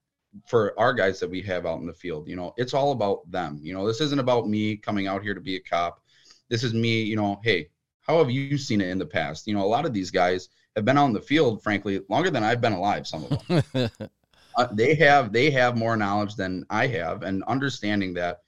for 0.47 0.73
our 0.79 0.93
guys 0.93 1.19
that 1.19 1.29
we 1.29 1.43
have 1.43 1.67
out 1.67 1.79
in 1.79 1.85
the 1.85 1.93
field, 1.93 2.27
you 2.27 2.35
know, 2.35 2.55
it's 2.57 2.73
all 2.73 2.91
about 2.91 3.29
them. 3.29 3.59
You 3.61 3.71
know, 3.71 3.85
this 3.85 4.01
isn't 4.01 4.19
about 4.19 4.49
me 4.49 4.77
coming 4.77 5.05
out 5.05 5.21
here 5.21 5.35
to 5.35 5.41
be 5.41 5.57
a 5.57 5.59
cop. 5.59 6.01
This 6.49 6.63
is 6.63 6.73
me, 6.73 7.03
you 7.03 7.15
know, 7.15 7.39
hey, 7.43 7.69
how 8.01 8.17
have 8.17 8.31
you 8.31 8.57
seen 8.57 8.81
it 8.81 8.89
in 8.89 8.97
the 8.97 9.05
past? 9.05 9.45
You 9.45 9.53
know, 9.53 9.63
a 9.63 9.69
lot 9.69 9.85
of 9.85 9.93
these 9.93 10.09
guys 10.09 10.49
have 10.75 10.85
been 10.85 10.97
out 10.97 11.05
in 11.05 11.13
the 11.13 11.21
field, 11.21 11.61
frankly, 11.61 12.01
longer 12.09 12.31
than 12.31 12.43
I've 12.43 12.61
been 12.61 12.73
alive, 12.73 13.05
some 13.05 13.25
of 13.25 13.47
them 13.47 13.91
uh, 14.57 14.67
they 14.71 14.95
have 14.95 15.31
they 15.31 15.51
have 15.51 15.77
more 15.77 15.95
knowledge 15.95 16.35
than 16.35 16.65
I 16.71 16.87
have, 16.87 17.21
and 17.21 17.43
understanding 17.43 18.15
that, 18.15 18.39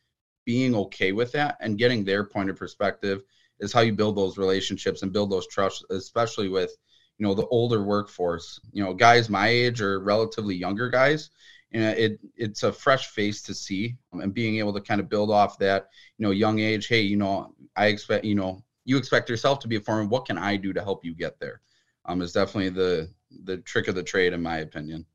being 0.44 0.74
okay 0.74 1.12
with 1.12 1.32
that, 1.34 1.58
and 1.62 1.78
getting 1.78 2.04
their 2.04 2.24
point 2.24 2.50
of 2.50 2.56
perspective 2.56 3.22
is 3.60 3.72
how 3.72 3.82
you 3.82 3.94
build 3.94 4.18
those 4.18 4.40
relationships 4.40 5.04
and 5.04 5.14
build 5.14 5.32
those 5.32 5.46
trust, 5.46 5.86
especially 5.92 6.50
with 6.50 6.76
you 7.22 7.28
know 7.28 7.36
the 7.36 7.48
older 7.48 7.84
workforce. 7.84 8.60
You 8.74 8.84
know, 8.84 8.96
guys 8.96 9.30
my 9.30 9.48
age 9.48 9.80
or 9.80 10.00
relatively 10.00 10.56
younger 10.56 10.90
guys. 10.90 11.30
you 11.72 11.80
know, 11.82 11.90
it 11.92 12.20
it's 12.36 12.64
a 12.64 12.74
fresh 12.74 13.08
face 13.08 13.42
to 13.44 13.54
see 13.54 13.96
and 14.14 14.34
being 14.34 14.58
able 14.58 14.74
to 14.74 14.82
kind 14.82 15.00
of 15.00 15.10
build 15.10 15.32
off 15.32 15.58
that, 15.60 15.90
you 16.18 16.26
know, 16.26 16.32
young 16.32 16.60
age. 16.60 16.88
Hey, 16.88 17.02
you 17.02 17.18
know, 17.18 17.54
I 17.76 17.88
expect, 17.88 18.26
you 18.26 18.36
know, 18.36 18.64
you 18.86 18.98
expect 18.98 19.30
yourself 19.30 19.60
to 19.60 19.68
be 19.68 19.78
a 19.78 19.82
foreman. 19.82 20.10
What 20.10 20.26
can 20.26 20.38
I 20.38 20.58
do 20.58 20.74
to 20.74 20.84
help 20.84 21.06
you 21.06 21.14
get 21.16 21.40
there? 21.40 21.62
Um, 22.06 22.22
is 22.22 22.34
definitely 22.34 22.70
the 22.70 23.10
the 23.46 23.58
trick 23.60 23.88
of 23.88 23.96
the 23.96 24.04
trade, 24.04 24.34
in 24.34 24.42
my 24.42 24.58
opinion. 24.58 25.06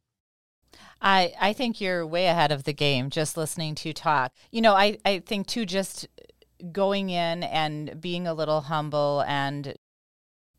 I, 1.00 1.34
I 1.40 1.52
think 1.52 1.80
you're 1.80 2.06
way 2.06 2.26
ahead 2.26 2.52
of 2.52 2.64
the 2.64 2.72
game 2.72 3.10
just 3.10 3.36
listening 3.36 3.75
to 3.76 3.92
talk. 3.92 4.32
You 4.50 4.62
know, 4.62 4.75
I, 4.75 4.98
I 5.04 5.18
think 5.18 5.46
too, 5.46 5.66
just 5.66 6.08
going 6.72 7.10
in 7.10 7.42
and 7.42 8.00
being 8.00 8.26
a 8.26 8.34
little 8.34 8.62
humble 8.62 9.25
and 9.26 9.75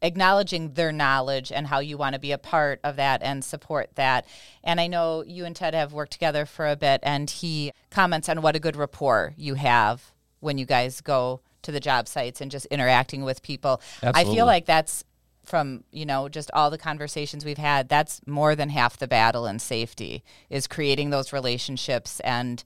acknowledging 0.02 0.74
their 0.74 0.92
knowledge 0.92 1.52
and 1.52 1.68
how 1.68 1.80
you 1.80 1.98
want 1.98 2.14
to 2.14 2.20
be 2.20 2.32
a 2.32 2.38
part 2.38 2.80
of 2.84 2.96
that 2.98 3.22
and 3.24 3.44
support 3.44 3.90
that. 3.96 4.26
And 4.64 4.80
I 4.80 4.88
know 4.88 5.24
you 5.24 5.46
and 5.46 5.56
Ted 5.56 5.74
have 5.74 5.94
worked 5.94 6.14
together 6.14 6.46
for 6.46 6.68
a 6.68 6.76
bit, 6.76 7.00
and 7.04 7.30
he 7.30 7.72
comments 7.90 8.30
on 8.30 8.42
what 8.42 8.56
a 8.56 8.60
good 8.60 8.76
rapport 8.76 9.34
you 9.38 9.56
have 9.56 10.12
when 10.40 10.58
you 10.58 10.66
guys 10.66 11.02
go 11.02 11.42
to 11.64 11.72
the 11.72 11.80
job 11.80 12.08
sites 12.08 12.42
and 12.42 12.52
just 12.52 12.66
interacting 12.68 13.24
with 13.24 13.42
people. 13.42 13.82
Absolutely. 14.04 14.32
I 14.32 14.36
feel 14.36 14.46
like 14.46 14.66
that's 14.66 15.04
from 15.44 15.84
you 15.92 16.06
know 16.06 16.28
just 16.28 16.52
all 16.54 16.70
the 16.70 16.78
conversations 16.78 17.46
we've 17.46 17.58
had 17.58 17.88
that's 17.88 18.20
more 18.28 18.54
than 18.54 18.68
half 18.68 18.98
the 18.98 19.08
battle 19.08 19.48
in 19.48 19.58
safety 19.60 20.22
is 20.50 20.68
creating 20.68 21.10
those 21.10 21.32
relationships 21.32 22.20
and 22.20 22.66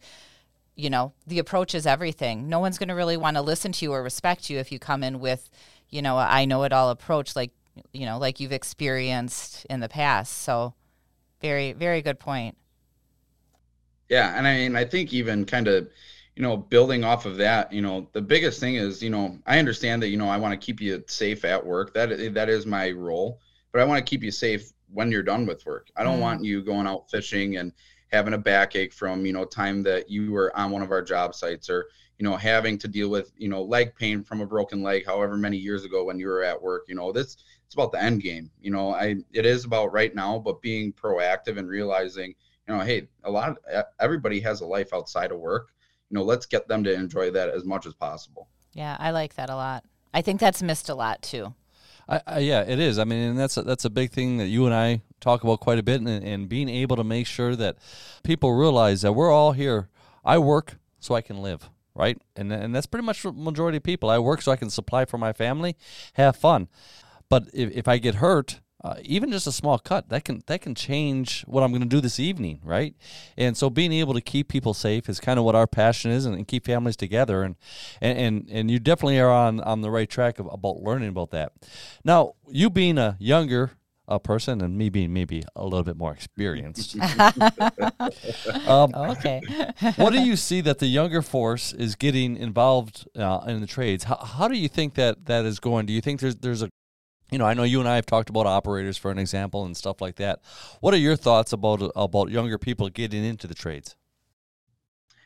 you 0.75 0.89
know 0.89 1.13
the 1.27 1.39
approach 1.39 1.75
is 1.75 1.85
everything 1.85 2.47
no 2.47 2.59
one's 2.59 2.77
going 2.77 2.89
to 2.89 2.95
really 2.95 3.17
want 3.17 3.35
to 3.35 3.41
listen 3.41 3.71
to 3.71 3.85
you 3.85 3.91
or 3.91 4.01
respect 4.01 4.49
you 4.49 4.57
if 4.57 4.71
you 4.71 4.79
come 4.79 5.03
in 5.03 5.19
with 5.19 5.49
you 5.91 6.01
know, 6.01 6.17
I 6.17 6.45
know 6.45 6.63
it 6.63 6.73
all 6.73 6.89
approach 6.89 7.35
like, 7.35 7.51
you 7.93 8.05
know, 8.05 8.17
like 8.17 8.39
you've 8.39 8.53
experienced 8.53 9.65
in 9.69 9.81
the 9.81 9.89
past. 9.89 10.41
So 10.41 10.73
very, 11.41 11.73
very 11.73 12.01
good 12.01 12.19
point. 12.19 12.57
Yeah. 14.09 14.35
And 14.35 14.47
I 14.47 14.55
mean, 14.55 14.75
I 14.75 14.85
think 14.85 15.13
even 15.13 15.45
kind 15.45 15.67
of, 15.67 15.89
you 16.35 16.43
know, 16.43 16.57
building 16.57 17.03
off 17.03 17.25
of 17.25 17.37
that, 17.37 17.71
you 17.71 17.81
know, 17.81 18.09
the 18.13 18.21
biggest 18.21 18.59
thing 18.59 18.75
is, 18.75 19.03
you 19.03 19.09
know, 19.09 19.37
I 19.45 19.59
understand 19.59 20.01
that, 20.01 20.07
you 20.07 20.17
know, 20.17 20.29
I 20.29 20.37
want 20.37 20.53
to 20.53 20.65
keep 20.65 20.79
you 20.79 21.03
safe 21.07 21.43
at 21.45 21.63
work. 21.63 21.93
That 21.93 22.33
that 22.33 22.49
is 22.49 22.65
my 22.65 22.91
role, 22.91 23.39
but 23.71 23.81
I 23.81 23.85
want 23.85 24.03
to 24.05 24.09
keep 24.09 24.23
you 24.23 24.31
safe 24.31 24.71
when 24.93 25.11
you're 25.11 25.23
done 25.23 25.45
with 25.45 25.65
work. 25.65 25.89
I 25.95 26.03
don't 26.03 26.19
mm. 26.19 26.21
want 26.21 26.43
you 26.43 26.61
going 26.61 26.87
out 26.87 27.09
fishing 27.09 27.57
and 27.57 27.73
having 28.11 28.33
a 28.33 28.37
backache 28.37 28.93
from, 28.93 29.25
you 29.25 29.33
know, 29.33 29.45
time 29.45 29.81
that 29.83 30.09
you 30.09 30.31
were 30.31 30.55
on 30.57 30.71
one 30.71 30.81
of 30.81 30.91
our 30.91 31.01
job 31.01 31.33
sites 31.33 31.69
or, 31.69 31.87
you 32.17 32.25
know, 32.25 32.35
having 32.35 32.77
to 32.77 32.87
deal 32.87 33.09
with, 33.09 33.31
you 33.37 33.47
know, 33.47 33.63
leg 33.63 33.95
pain 33.95 34.23
from 34.23 34.41
a 34.41 34.45
broken 34.45 34.83
leg, 34.83 35.05
however 35.05 35.37
many 35.37 35.57
years 35.57 35.85
ago 35.85 36.03
when 36.03 36.19
you 36.19 36.27
were 36.27 36.43
at 36.43 36.61
work, 36.61 36.83
you 36.87 36.95
know, 36.95 37.11
this 37.11 37.37
it's 37.65 37.73
about 37.73 37.93
the 37.93 38.03
end 38.03 38.21
game. 38.21 38.51
You 38.59 38.71
know, 38.71 38.93
I 38.93 39.15
it 39.31 39.45
is 39.45 39.63
about 39.63 39.93
right 39.93 40.13
now, 40.13 40.39
but 40.39 40.61
being 40.61 40.91
proactive 40.91 41.57
and 41.57 41.69
realizing, 41.69 42.35
you 42.67 42.75
know, 42.75 42.81
hey, 42.81 43.07
a 43.23 43.31
lot 43.31 43.49
of 43.49 43.85
everybody 43.99 44.41
has 44.41 44.59
a 44.59 44.65
life 44.65 44.93
outside 44.93 45.31
of 45.31 45.39
work. 45.39 45.69
You 46.09 46.15
know, 46.15 46.23
let's 46.23 46.45
get 46.45 46.67
them 46.67 46.83
to 46.83 46.93
enjoy 46.93 47.31
that 47.31 47.49
as 47.49 47.63
much 47.63 47.85
as 47.85 47.93
possible. 47.93 48.49
Yeah, 48.73 48.97
I 48.99 49.11
like 49.11 49.35
that 49.35 49.49
a 49.49 49.55
lot. 49.55 49.85
I 50.13 50.21
think 50.21 50.41
that's 50.41 50.61
missed 50.61 50.89
a 50.89 50.95
lot 50.95 51.21
too. 51.21 51.53
I, 52.07 52.21
I, 52.27 52.39
yeah, 52.39 52.61
it 52.61 52.79
is. 52.79 52.99
I 52.99 53.03
mean, 53.03 53.19
and 53.19 53.39
that's 53.39 53.57
a, 53.57 53.63
that's 53.63 53.85
a 53.85 53.89
big 53.89 54.11
thing 54.11 54.37
that 54.37 54.47
you 54.47 54.65
and 54.65 54.73
I 54.73 55.01
talk 55.19 55.43
about 55.43 55.59
quite 55.59 55.79
a 55.79 55.83
bit, 55.83 56.01
and, 56.01 56.09
and 56.09 56.49
being 56.49 56.69
able 56.69 56.95
to 56.95 57.03
make 57.03 57.27
sure 57.27 57.55
that 57.55 57.77
people 58.23 58.53
realize 58.53 59.01
that 59.01 59.13
we're 59.13 59.31
all 59.31 59.53
here. 59.53 59.89
I 60.23 60.37
work 60.37 60.77
so 60.99 61.15
I 61.15 61.21
can 61.21 61.41
live 61.41 61.69
right? 61.95 62.17
And 62.35 62.51
and 62.51 62.73
that's 62.73 62.85
pretty 62.85 63.05
much 63.05 63.23
the 63.23 63.31
majority 63.31 63.77
of 63.77 63.83
people. 63.83 64.09
I 64.09 64.19
work 64.19 64.41
so 64.41 64.51
I 64.51 64.55
can 64.55 64.69
supply 64.69 65.05
for 65.05 65.17
my 65.17 65.33
family, 65.33 65.75
have 66.13 66.35
fun. 66.35 66.67
But 67.29 67.49
if, 67.53 67.71
if 67.71 67.87
I 67.87 67.97
get 67.97 68.15
hurt, 68.15 68.59
uh, 68.83 68.95
even 69.03 69.31
just 69.31 69.45
a 69.45 69.51
small 69.51 69.77
cut, 69.77 70.09
that 70.09 70.25
can 70.25 70.41
that 70.47 70.61
can 70.61 70.73
change 70.73 71.43
what 71.43 71.61
I'm 71.63 71.71
going 71.71 71.83
to 71.83 71.87
do 71.87 72.01
this 72.01 72.19
evening, 72.19 72.59
right? 72.63 72.95
And 73.37 73.55
so 73.55 73.69
being 73.69 73.93
able 73.93 74.13
to 74.15 74.21
keep 74.21 74.47
people 74.47 74.73
safe 74.73 75.07
is 75.07 75.19
kind 75.19 75.37
of 75.37 75.45
what 75.45 75.55
our 75.55 75.67
passion 75.67 76.09
is, 76.11 76.25
and, 76.25 76.35
and 76.35 76.47
keep 76.47 76.65
families 76.65 76.95
together. 76.95 77.43
And, 77.43 77.55
and 78.01 78.17
and 78.17 78.49
and 78.49 78.71
you 78.71 78.79
definitely 78.79 79.19
are 79.19 79.31
on 79.31 79.59
on 79.59 79.81
the 79.81 79.91
right 79.91 80.09
track 80.09 80.39
of, 80.39 80.47
about 80.51 80.77
learning 80.77 81.09
about 81.09 81.29
that. 81.31 81.53
Now, 82.03 82.33
you 82.47 82.69
being 82.69 82.97
a 82.97 83.17
younger 83.19 83.71
a 84.07 84.19
person 84.19 84.61
and 84.61 84.77
me 84.77 84.89
being 84.89 85.13
maybe 85.13 85.43
a 85.55 85.63
little 85.63 85.83
bit 85.83 85.95
more 85.95 86.11
experienced. 86.11 86.97
um, 88.67 88.93
okay. 88.93 89.41
what 89.95 90.11
do 90.11 90.21
you 90.21 90.35
see 90.35 90.59
that 90.61 90.79
the 90.79 90.87
younger 90.87 91.21
force 91.21 91.71
is 91.71 91.95
getting 91.95 92.35
involved 92.35 93.07
uh, 93.15 93.41
in 93.47 93.61
the 93.61 93.67
trades? 93.67 94.03
How, 94.03 94.17
how 94.17 94.47
do 94.47 94.57
you 94.57 94.67
think 94.67 94.95
that 94.95 95.27
that 95.27 95.45
is 95.45 95.59
going? 95.59 95.85
Do 95.85 95.93
you 95.93 96.01
think 96.01 96.19
there's 96.19 96.35
there's 96.35 96.61
a 96.61 96.69
you 97.31 97.37
know, 97.37 97.45
I 97.45 97.53
know 97.53 97.63
you 97.63 97.79
and 97.79 97.87
I 97.89 97.95
have 97.95 98.05
talked 98.05 98.29
about 98.29 98.45
operators 98.45 98.97
for 98.97 99.09
an 99.11 99.17
example 99.17 99.65
and 99.65 99.75
stuff 99.75 100.01
like 100.01 100.17
that. 100.17 100.41
What 100.81 100.93
are 100.93 100.97
your 100.97 101.15
thoughts 101.15 101.53
about 101.53 101.91
about 101.95 102.29
younger 102.29 102.57
people 102.57 102.89
getting 102.89 103.23
into 103.23 103.47
the 103.47 103.55
trades? 103.55 103.95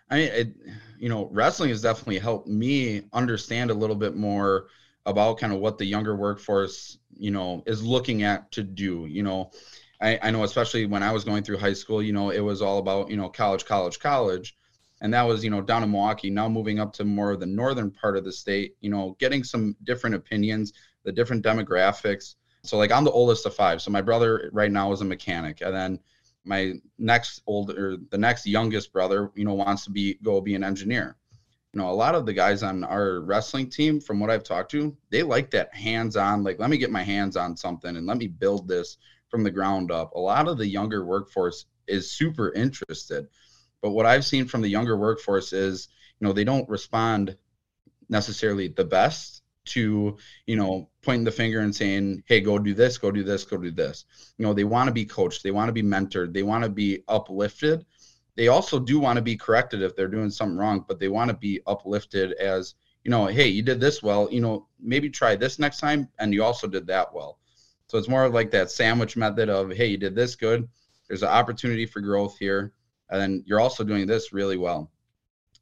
I 0.09 0.15
mean, 0.15 0.29
it, 0.31 0.55
you 0.99 1.09
know, 1.09 1.29
wrestling 1.31 1.69
has 1.69 1.81
definitely 1.81 2.19
helped 2.19 2.47
me 2.47 3.01
understand 3.11 3.71
a 3.71 3.73
little 3.73 3.95
bit 3.95 4.15
more 4.15 4.67
about 5.05 5.37
kind 5.37 5.53
of 5.53 5.59
what 5.59 5.77
the 5.77 5.85
younger 5.85 6.15
workforce 6.15 6.97
you 7.17 7.31
know 7.31 7.63
is 7.65 7.83
looking 7.83 8.23
at 8.23 8.51
to 8.51 8.63
do 8.63 9.05
you 9.05 9.23
know 9.23 9.51
I, 10.01 10.19
I 10.21 10.31
know 10.31 10.43
especially 10.43 10.85
when 10.85 11.03
i 11.03 11.11
was 11.11 11.23
going 11.23 11.43
through 11.43 11.57
high 11.57 11.73
school 11.73 12.01
you 12.01 12.13
know 12.13 12.29
it 12.29 12.39
was 12.39 12.61
all 12.61 12.79
about 12.79 13.09
you 13.09 13.17
know 13.17 13.29
college 13.29 13.65
college 13.65 13.99
college 13.99 14.57
and 15.01 15.13
that 15.13 15.23
was 15.23 15.43
you 15.43 15.49
know 15.49 15.61
down 15.61 15.83
in 15.83 15.91
milwaukee 15.91 16.29
now 16.29 16.49
moving 16.49 16.79
up 16.79 16.93
to 16.93 17.05
more 17.05 17.31
of 17.31 17.39
the 17.39 17.45
northern 17.45 17.91
part 17.91 18.17
of 18.17 18.23
the 18.23 18.31
state 18.31 18.75
you 18.81 18.89
know 18.89 19.15
getting 19.19 19.43
some 19.43 19.75
different 19.83 20.15
opinions 20.15 20.73
the 21.05 21.11
different 21.11 21.45
demographics. 21.45 22.35
So 22.63 22.77
like 22.77 22.91
i'm 22.91 23.05
the 23.05 23.11
oldest 23.11 23.45
of 23.45 23.55
five. 23.55 23.81
So 23.81 23.91
my 23.91 24.01
brother 24.01 24.49
right 24.51 24.71
now 24.71 24.91
is 24.91 25.01
a 25.01 25.05
mechanic. 25.05 25.61
And 25.61 25.73
then 25.73 25.99
my 26.43 26.73
next 26.97 27.41
older 27.47 27.97
the 28.09 28.17
next 28.17 28.45
youngest 28.45 28.93
brother 28.93 29.31
you 29.35 29.45
know 29.45 29.53
wants 29.53 29.85
to 29.85 29.91
be 29.91 30.15
go 30.21 30.41
be 30.41 30.55
an 30.55 30.63
engineer. 30.63 31.15
You 31.73 31.81
know, 31.81 31.89
a 31.89 31.91
lot 31.91 32.15
of 32.15 32.25
the 32.25 32.31
guys 32.31 32.63
on 32.63 32.85
our 32.85 33.19
wrestling 33.19 33.69
team, 33.69 33.99
from 33.99 34.21
what 34.21 34.29
I've 34.29 34.45
talked 34.45 34.71
to, 34.71 34.95
they 35.09 35.23
like 35.23 35.51
that 35.51 35.75
hands 35.75 36.15
on, 36.15 36.41
like, 36.41 36.57
let 36.57 36.69
me 36.69 36.77
get 36.77 36.89
my 36.89 37.03
hands 37.03 37.35
on 37.35 37.57
something 37.57 37.97
and 37.97 38.07
let 38.07 38.15
me 38.15 38.27
build 38.27 38.65
this 38.65 38.95
from 39.27 39.43
the 39.43 39.51
ground 39.51 39.91
up. 39.91 40.13
A 40.15 40.19
lot 40.19 40.47
of 40.47 40.57
the 40.57 40.65
younger 40.65 41.03
workforce 41.03 41.65
is 41.85 42.13
super 42.13 42.53
interested. 42.53 43.27
But 43.81 43.91
what 43.91 44.05
I've 44.05 44.23
seen 44.23 44.45
from 44.45 44.61
the 44.61 44.69
younger 44.69 44.95
workforce 44.95 45.51
is, 45.51 45.89
you 46.17 46.25
know, 46.25 46.31
they 46.31 46.45
don't 46.45 46.69
respond 46.69 47.35
necessarily 48.07 48.69
the 48.69 48.85
best 48.85 49.43
to, 49.65 50.17
you 50.45 50.55
know, 50.55 50.89
pointing 51.01 51.23
the 51.23 51.31
finger 51.31 51.59
and 51.59 51.75
saying, 51.75 52.23
hey, 52.25 52.41
go 52.41 52.57
do 52.57 52.73
this, 52.73 52.97
go 52.97 53.11
do 53.11 53.23
this, 53.23 53.43
go 53.43 53.57
do 53.57 53.71
this. 53.71 54.05
You 54.37 54.45
know, 54.45 54.53
they 54.53 54.63
want 54.63 54.87
to 54.87 54.93
be 54.93 55.05
coached, 55.05 55.43
they 55.43 55.51
want 55.51 55.69
to 55.69 55.73
be 55.73 55.83
mentored, 55.83 56.33
they 56.33 56.43
want 56.43 56.63
to 56.63 56.69
be 56.69 57.03
uplifted 57.07 57.85
they 58.35 58.49
also 58.49 58.79
do 58.79 58.99
want 58.99 59.15
to 59.17 59.21
be 59.21 59.37
corrected 59.37 59.81
if 59.81 59.95
they're 59.95 60.07
doing 60.07 60.29
something 60.29 60.57
wrong, 60.57 60.85
but 60.87 60.99
they 60.99 61.07
want 61.07 61.29
to 61.29 61.37
be 61.37 61.61
uplifted 61.65 62.33
as, 62.33 62.75
you 63.03 63.11
know, 63.11 63.27
hey, 63.27 63.47
you 63.47 63.61
did 63.61 63.79
this 63.79 64.03
well, 64.03 64.27
you 64.31 64.41
know, 64.41 64.67
maybe 64.79 65.09
try 65.09 65.35
this 65.35 65.57
next 65.57 65.79
time 65.79 66.09
and 66.19 66.33
you 66.33 66.43
also 66.43 66.67
did 66.67 66.85
that 66.87 67.13
well. 67.13 67.39
So 67.87 67.97
it's 67.97 68.09
more 68.09 68.27
like 68.27 68.51
that 68.51 68.71
sandwich 68.71 69.15
method 69.15 69.49
of, 69.49 69.71
hey, 69.71 69.87
you 69.87 69.97
did 69.97 70.15
this 70.15 70.35
good. 70.35 70.67
There's 71.07 71.23
an 71.23 71.29
opportunity 71.29 71.85
for 71.85 72.01
growth 72.01 72.37
here. 72.37 72.73
And 73.09 73.43
you're 73.45 73.59
also 73.59 73.83
doing 73.83 74.07
this 74.07 74.33
really 74.33 74.57
well. 74.57 74.91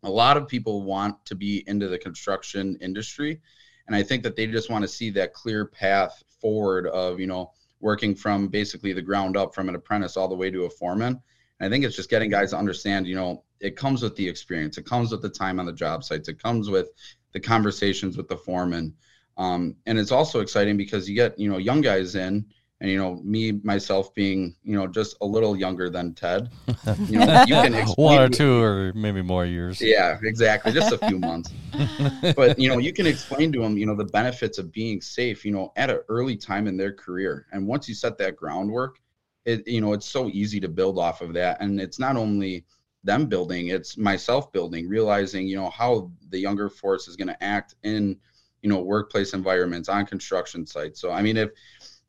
A 0.03 0.09
lot 0.09 0.37
of 0.37 0.47
people 0.47 0.83
want 0.83 1.23
to 1.25 1.35
be 1.35 1.63
into 1.67 1.89
the 1.89 1.97
construction 1.97 2.77
industry. 2.81 3.41
And 3.87 3.95
I 3.95 4.03
think 4.03 4.23
that 4.23 4.35
they 4.35 4.47
just 4.47 4.69
want 4.69 4.83
to 4.83 4.87
see 4.87 5.09
that 5.11 5.33
clear 5.33 5.65
path 5.65 6.23
forward 6.41 6.87
of, 6.87 7.19
you 7.19 7.27
know, 7.27 7.51
working 7.79 8.15
from 8.15 8.47
basically 8.47 8.93
the 8.93 9.01
ground 9.01 9.35
up 9.35 9.53
from 9.53 9.67
an 9.69 9.75
apprentice 9.75 10.15
all 10.15 10.27
the 10.27 10.35
way 10.35 10.49
to 10.49 10.65
a 10.65 10.69
foreman. 10.69 11.21
And 11.59 11.67
I 11.67 11.69
think 11.69 11.83
it's 11.83 11.95
just 11.95 12.09
getting 12.09 12.29
guys 12.29 12.51
to 12.51 12.57
understand, 12.57 13.07
you 13.07 13.15
know, 13.15 13.43
it 13.59 13.75
comes 13.75 14.01
with 14.01 14.15
the 14.15 14.27
experience, 14.27 14.77
it 14.77 14.85
comes 14.85 15.11
with 15.11 15.21
the 15.21 15.29
time 15.29 15.59
on 15.59 15.65
the 15.65 15.73
job 15.73 16.03
sites, 16.03 16.29
it 16.29 16.41
comes 16.41 16.69
with 16.69 16.89
the 17.33 17.39
conversations 17.39 18.17
with 18.17 18.27
the 18.27 18.37
foreman. 18.37 18.93
Um, 19.37 19.75
and 19.85 19.97
it's 19.97 20.11
also 20.11 20.39
exciting 20.39 20.77
because 20.77 21.09
you 21.09 21.15
get, 21.15 21.37
you 21.39 21.49
know, 21.49 21.57
young 21.57 21.81
guys 21.81 22.15
in, 22.15 22.45
and 22.83 22.91
you 22.91 22.97
know, 22.97 23.15
me 23.23 23.53
myself 23.63 24.13
being, 24.13 24.55
you 24.61 24.75
know, 24.75 24.87
just 24.87 25.15
a 25.21 25.25
little 25.25 25.55
younger 25.55 25.89
than 25.89 26.13
Ted. 26.13 26.51
You 27.07 27.19
know, 27.19 27.43
you 27.47 27.55
can 27.55 27.73
one 27.95 28.19
or 28.19 28.29
two 28.29 28.61
or 28.61 28.91
maybe 28.93 29.21
more 29.21 29.45
years. 29.45 29.79
Yeah, 29.81 30.19
exactly, 30.21 30.73
just 30.73 30.91
a 30.91 30.97
few 31.07 31.17
months. 31.17 31.51
but 32.35 32.59
you 32.59 32.67
know, 32.67 32.77
you 32.77 32.91
can 32.91 33.07
explain 33.07 33.51
to 33.53 33.61
them, 33.61 33.77
you 33.77 33.85
know, 33.85 33.95
the 33.95 34.05
benefits 34.05 34.57
of 34.57 34.71
being 34.71 34.99
safe, 34.99 35.45
you 35.45 35.51
know, 35.51 35.71
at 35.77 35.89
an 35.89 35.99
early 36.09 36.35
time 36.35 36.67
in 36.67 36.75
their 36.75 36.91
career. 36.91 37.47
And 37.53 37.65
once 37.65 37.87
you 37.87 37.95
set 37.95 38.17
that 38.17 38.35
groundwork, 38.35 38.99
it 39.45 39.67
you 39.67 39.81
know 39.81 39.93
it's 39.93 40.05
so 40.05 40.29
easy 40.29 40.59
to 40.59 40.67
build 40.67 40.97
off 40.97 41.21
of 41.21 41.33
that 41.33 41.57
and 41.61 41.79
it's 41.79 41.99
not 41.99 42.15
only 42.15 42.63
them 43.03 43.25
building 43.25 43.67
it's 43.67 43.97
myself 43.97 44.51
building 44.51 44.87
realizing 44.87 45.47
you 45.47 45.55
know 45.55 45.69
how 45.69 46.09
the 46.29 46.39
younger 46.39 46.69
force 46.69 47.07
is 47.07 47.15
going 47.15 47.27
to 47.27 47.43
act 47.43 47.75
in 47.83 48.17
you 48.61 48.69
know 48.69 48.81
workplace 48.81 49.33
environments 49.33 49.89
on 49.89 50.05
construction 50.05 50.65
sites 50.65 51.01
so 51.01 51.11
i 51.11 51.21
mean 51.21 51.35
if 51.37 51.49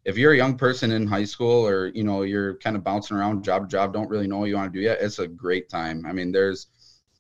if 0.05 0.19
you're 0.19 0.33
a 0.33 0.37
young 0.37 0.57
person 0.57 0.93
in 0.93 1.07
high 1.07 1.25
school 1.25 1.67
or 1.67 1.89
you 1.89 2.05
know 2.05 2.23
you're 2.23 2.57
kind 2.59 2.77
of 2.77 2.85
bouncing 2.85 3.17
around 3.17 3.43
job 3.43 3.63
to 3.63 3.69
job 3.69 3.93
don't 3.93 4.09
really 4.09 4.27
know 4.27 4.39
what 4.39 4.49
you 4.49 4.57
want 4.57 4.73
to 4.73 4.79
do 4.79 4.83
yet 4.83 4.99
it's 5.01 5.19
a 5.19 5.27
great 5.27 5.69
time. 5.69 6.05
I 6.07 6.13
mean 6.13 6.33
there's 6.33 6.69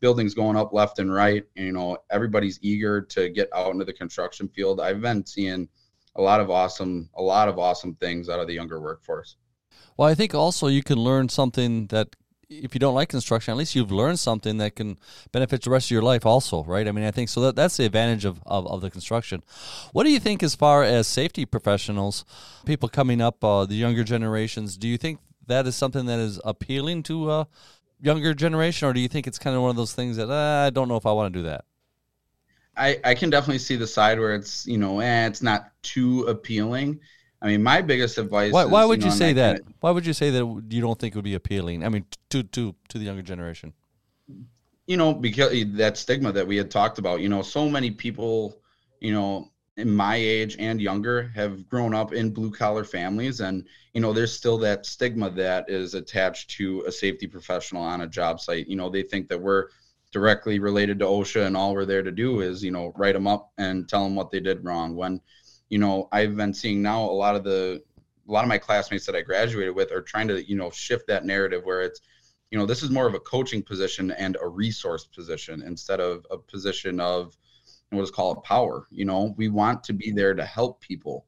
buildings 0.00 0.34
going 0.34 0.56
up 0.56 0.72
left 0.72 0.98
and 0.98 1.12
right 1.12 1.44
and, 1.56 1.66
you 1.66 1.72
know 1.72 1.98
everybody's 2.10 2.58
eager 2.62 3.00
to 3.00 3.30
get 3.30 3.48
out 3.54 3.72
into 3.72 3.84
the 3.84 3.92
construction 3.92 4.48
field. 4.48 4.80
I've 4.80 5.00
been 5.00 5.24
seeing 5.24 5.68
a 6.16 6.22
lot 6.22 6.40
of 6.40 6.50
awesome 6.50 7.08
a 7.14 7.22
lot 7.22 7.48
of 7.48 7.58
awesome 7.58 7.94
things 7.94 8.28
out 8.28 8.40
of 8.40 8.46
the 8.46 8.54
younger 8.54 8.80
workforce. 8.80 9.36
Well, 9.96 10.08
I 10.08 10.14
think 10.14 10.34
also 10.34 10.66
you 10.66 10.82
can 10.82 10.98
learn 10.98 11.28
something 11.28 11.86
that 11.88 12.16
if 12.62 12.74
you 12.74 12.78
don't 12.78 12.94
like 12.94 13.08
construction, 13.08 13.52
at 13.52 13.56
least 13.56 13.74
you've 13.74 13.90
learned 13.90 14.18
something 14.18 14.58
that 14.58 14.76
can 14.76 14.98
benefit 15.32 15.62
the 15.62 15.70
rest 15.70 15.86
of 15.86 15.90
your 15.90 16.02
life 16.02 16.24
also, 16.26 16.64
right? 16.64 16.86
I 16.86 16.92
mean, 16.92 17.04
I 17.04 17.10
think 17.10 17.28
so 17.28 17.40
that, 17.42 17.56
that's 17.56 17.76
the 17.76 17.84
advantage 17.84 18.24
of, 18.24 18.40
of, 18.46 18.66
of 18.66 18.80
the 18.80 18.90
construction. 18.90 19.42
What 19.92 20.04
do 20.04 20.10
you 20.10 20.20
think 20.20 20.42
as 20.42 20.54
far 20.54 20.82
as 20.82 21.06
safety 21.06 21.44
professionals, 21.44 22.24
people 22.64 22.88
coming 22.88 23.20
up, 23.20 23.42
uh, 23.42 23.64
the 23.64 23.74
younger 23.74 24.04
generations, 24.04 24.76
do 24.76 24.88
you 24.88 24.98
think 24.98 25.20
that 25.46 25.66
is 25.66 25.76
something 25.76 26.06
that 26.06 26.18
is 26.18 26.40
appealing 26.44 27.02
to 27.04 27.30
a 27.30 27.48
younger 28.00 28.34
generation, 28.34 28.88
or 28.88 28.92
do 28.92 29.00
you 29.00 29.08
think 29.08 29.26
it's 29.26 29.38
kind 29.38 29.56
of 29.56 29.62
one 29.62 29.70
of 29.70 29.76
those 29.76 29.94
things 29.94 30.16
that 30.16 30.30
uh, 30.30 30.66
I 30.66 30.70
don't 30.70 30.88
know 30.88 30.96
if 30.96 31.06
I 31.06 31.12
want 31.12 31.32
to 31.32 31.38
do 31.38 31.44
that? 31.44 31.64
I, 32.76 32.98
I 33.04 33.14
can 33.14 33.30
definitely 33.30 33.58
see 33.58 33.76
the 33.76 33.86
side 33.86 34.18
where 34.18 34.34
it's, 34.34 34.66
you 34.66 34.78
know, 34.78 35.00
eh, 35.00 35.26
it's 35.26 35.42
not 35.42 35.70
too 35.82 36.22
appealing 36.22 37.00
I 37.44 37.48
mean, 37.48 37.62
my 37.62 37.82
biggest 37.82 38.16
advice. 38.16 38.52
Why, 38.54 38.64
is, 38.64 38.70
why 38.70 38.86
would 38.86 39.02
you, 39.02 39.10
know, 39.10 39.14
say 39.14 39.34
that? 39.34 39.56
Kind 39.56 39.68
of, 39.68 39.74
why 39.80 39.90
would 39.90 40.06
you 40.06 40.14
say 40.14 40.30
that 40.30 40.62
you 40.70 40.80
don't 40.80 40.98
think 40.98 41.14
it 41.14 41.18
would 41.18 41.24
be 41.24 41.34
appealing? 41.34 41.84
I 41.84 41.90
mean, 41.90 42.06
to 42.30 42.42
to 42.42 42.74
to 42.88 42.98
the 42.98 43.04
younger 43.04 43.20
generation. 43.20 43.74
You 44.86 44.96
know, 44.96 45.12
because 45.12 45.52
eh, 45.52 45.64
that 45.74 45.98
stigma 45.98 46.32
that 46.32 46.46
we 46.46 46.56
had 46.56 46.70
talked 46.70 46.98
about. 46.98 47.20
You 47.20 47.28
know, 47.28 47.42
so 47.42 47.68
many 47.68 47.90
people, 47.90 48.62
you 49.00 49.12
know, 49.12 49.50
in 49.76 49.94
my 49.94 50.16
age 50.16 50.56
and 50.58 50.80
younger, 50.80 51.30
have 51.34 51.68
grown 51.68 51.92
up 51.92 52.14
in 52.14 52.32
blue 52.32 52.50
collar 52.50 52.82
families, 52.82 53.40
and 53.40 53.66
you 53.92 54.00
know, 54.00 54.14
there's 54.14 54.32
still 54.32 54.56
that 54.58 54.86
stigma 54.86 55.28
that 55.32 55.68
is 55.68 55.92
attached 55.92 56.48
to 56.52 56.82
a 56.86 56.92
safety 56.92 57.26
professional 57.26 57.82
on 57.82 58.00
a 58.00 58.06
job 58.06 58.40
site. 58.40 58.68
You 58.68 58.76
know, 58.76 58.88
they 58.88 59.02
think 59.02 59.28
that 59.28 59.40
we're 59.40 59.68
directly 60.12 60.60
related 60.60 60.98
to 61.00 61.04
OSHA, 61.04 61.46
and 61.46 61.58
all 61.58 61.74
we're 61.74 61.84
there 61.84 62.02
to 62.02 62.10
do 62.10 62.40
is, 62.40 62.64
you 62.64 62.70
know, 62.70 62.94
write 62.96 63.12
them 63.12 63.26
up 63.26 63.52
and 63.58 63.86
tell 63.86 64.04
them 64.04 64.14
what 64.14 64.30
they 64.30 64.40
did 64.40 64.64
wrong. 64.64 64.96
When 64.96 65.20
you 65.68 65.78
know, 65.78 66.08
I've 66.12 66.36
been 66.36 66.54
seeing 66.54 66.82
now 66.82 67.02
a 67.02 67.10
lot 67.10 67.36
of 67.36 67.44
the 67.44 67.82
a 68.28 68.32
lot 68.32 68.44
of 68.44 68.48
my 68.48 68.58
classmates 68.58 69.04
that 69.06 69.14
I 69.14 69.20
graduated 69.20 69.74
with 69.74 69.92
are 69.92 70.00
trying 70.00 70.28
to, 70.28 70.48
you 70.48 70.56
know, 70.56 70.70
shift 70.70 71.06
that 71.08 71.26
narrative 71.26 71.62
where 71.64 71.82
it's, 71.82 72.00
you 72.50 72.58
know, 72.58 72.64
this 72.64 72.82
is 72.82 72.90
more 72.90 73.06
of 73.06 73.14
a 73.14 73.20
coaching 73.20 73.62
position 73.62 74.10
and 74.12 74.38
a 74.40 74.48
resource 74.48 75.04
position 75.04 75.62
instead 75.62 76.00
of 76.00 76.26
a 76.30 76.38
position 76.38 77.00
of 77.00 77.36
what 77.90 78.02
is 78.02 78.10
called 78.10 78.42
power. 78.42 78.86
You 78.90 79.04
know, 79.04 79.34
we 79.36 79.48
want 79.48 79.84
to 79.84 79.92
be 79.92 80.10
there 80.10 80.34
to 80.34 80.44
help 80.44 80.80
people. 80.80 81.26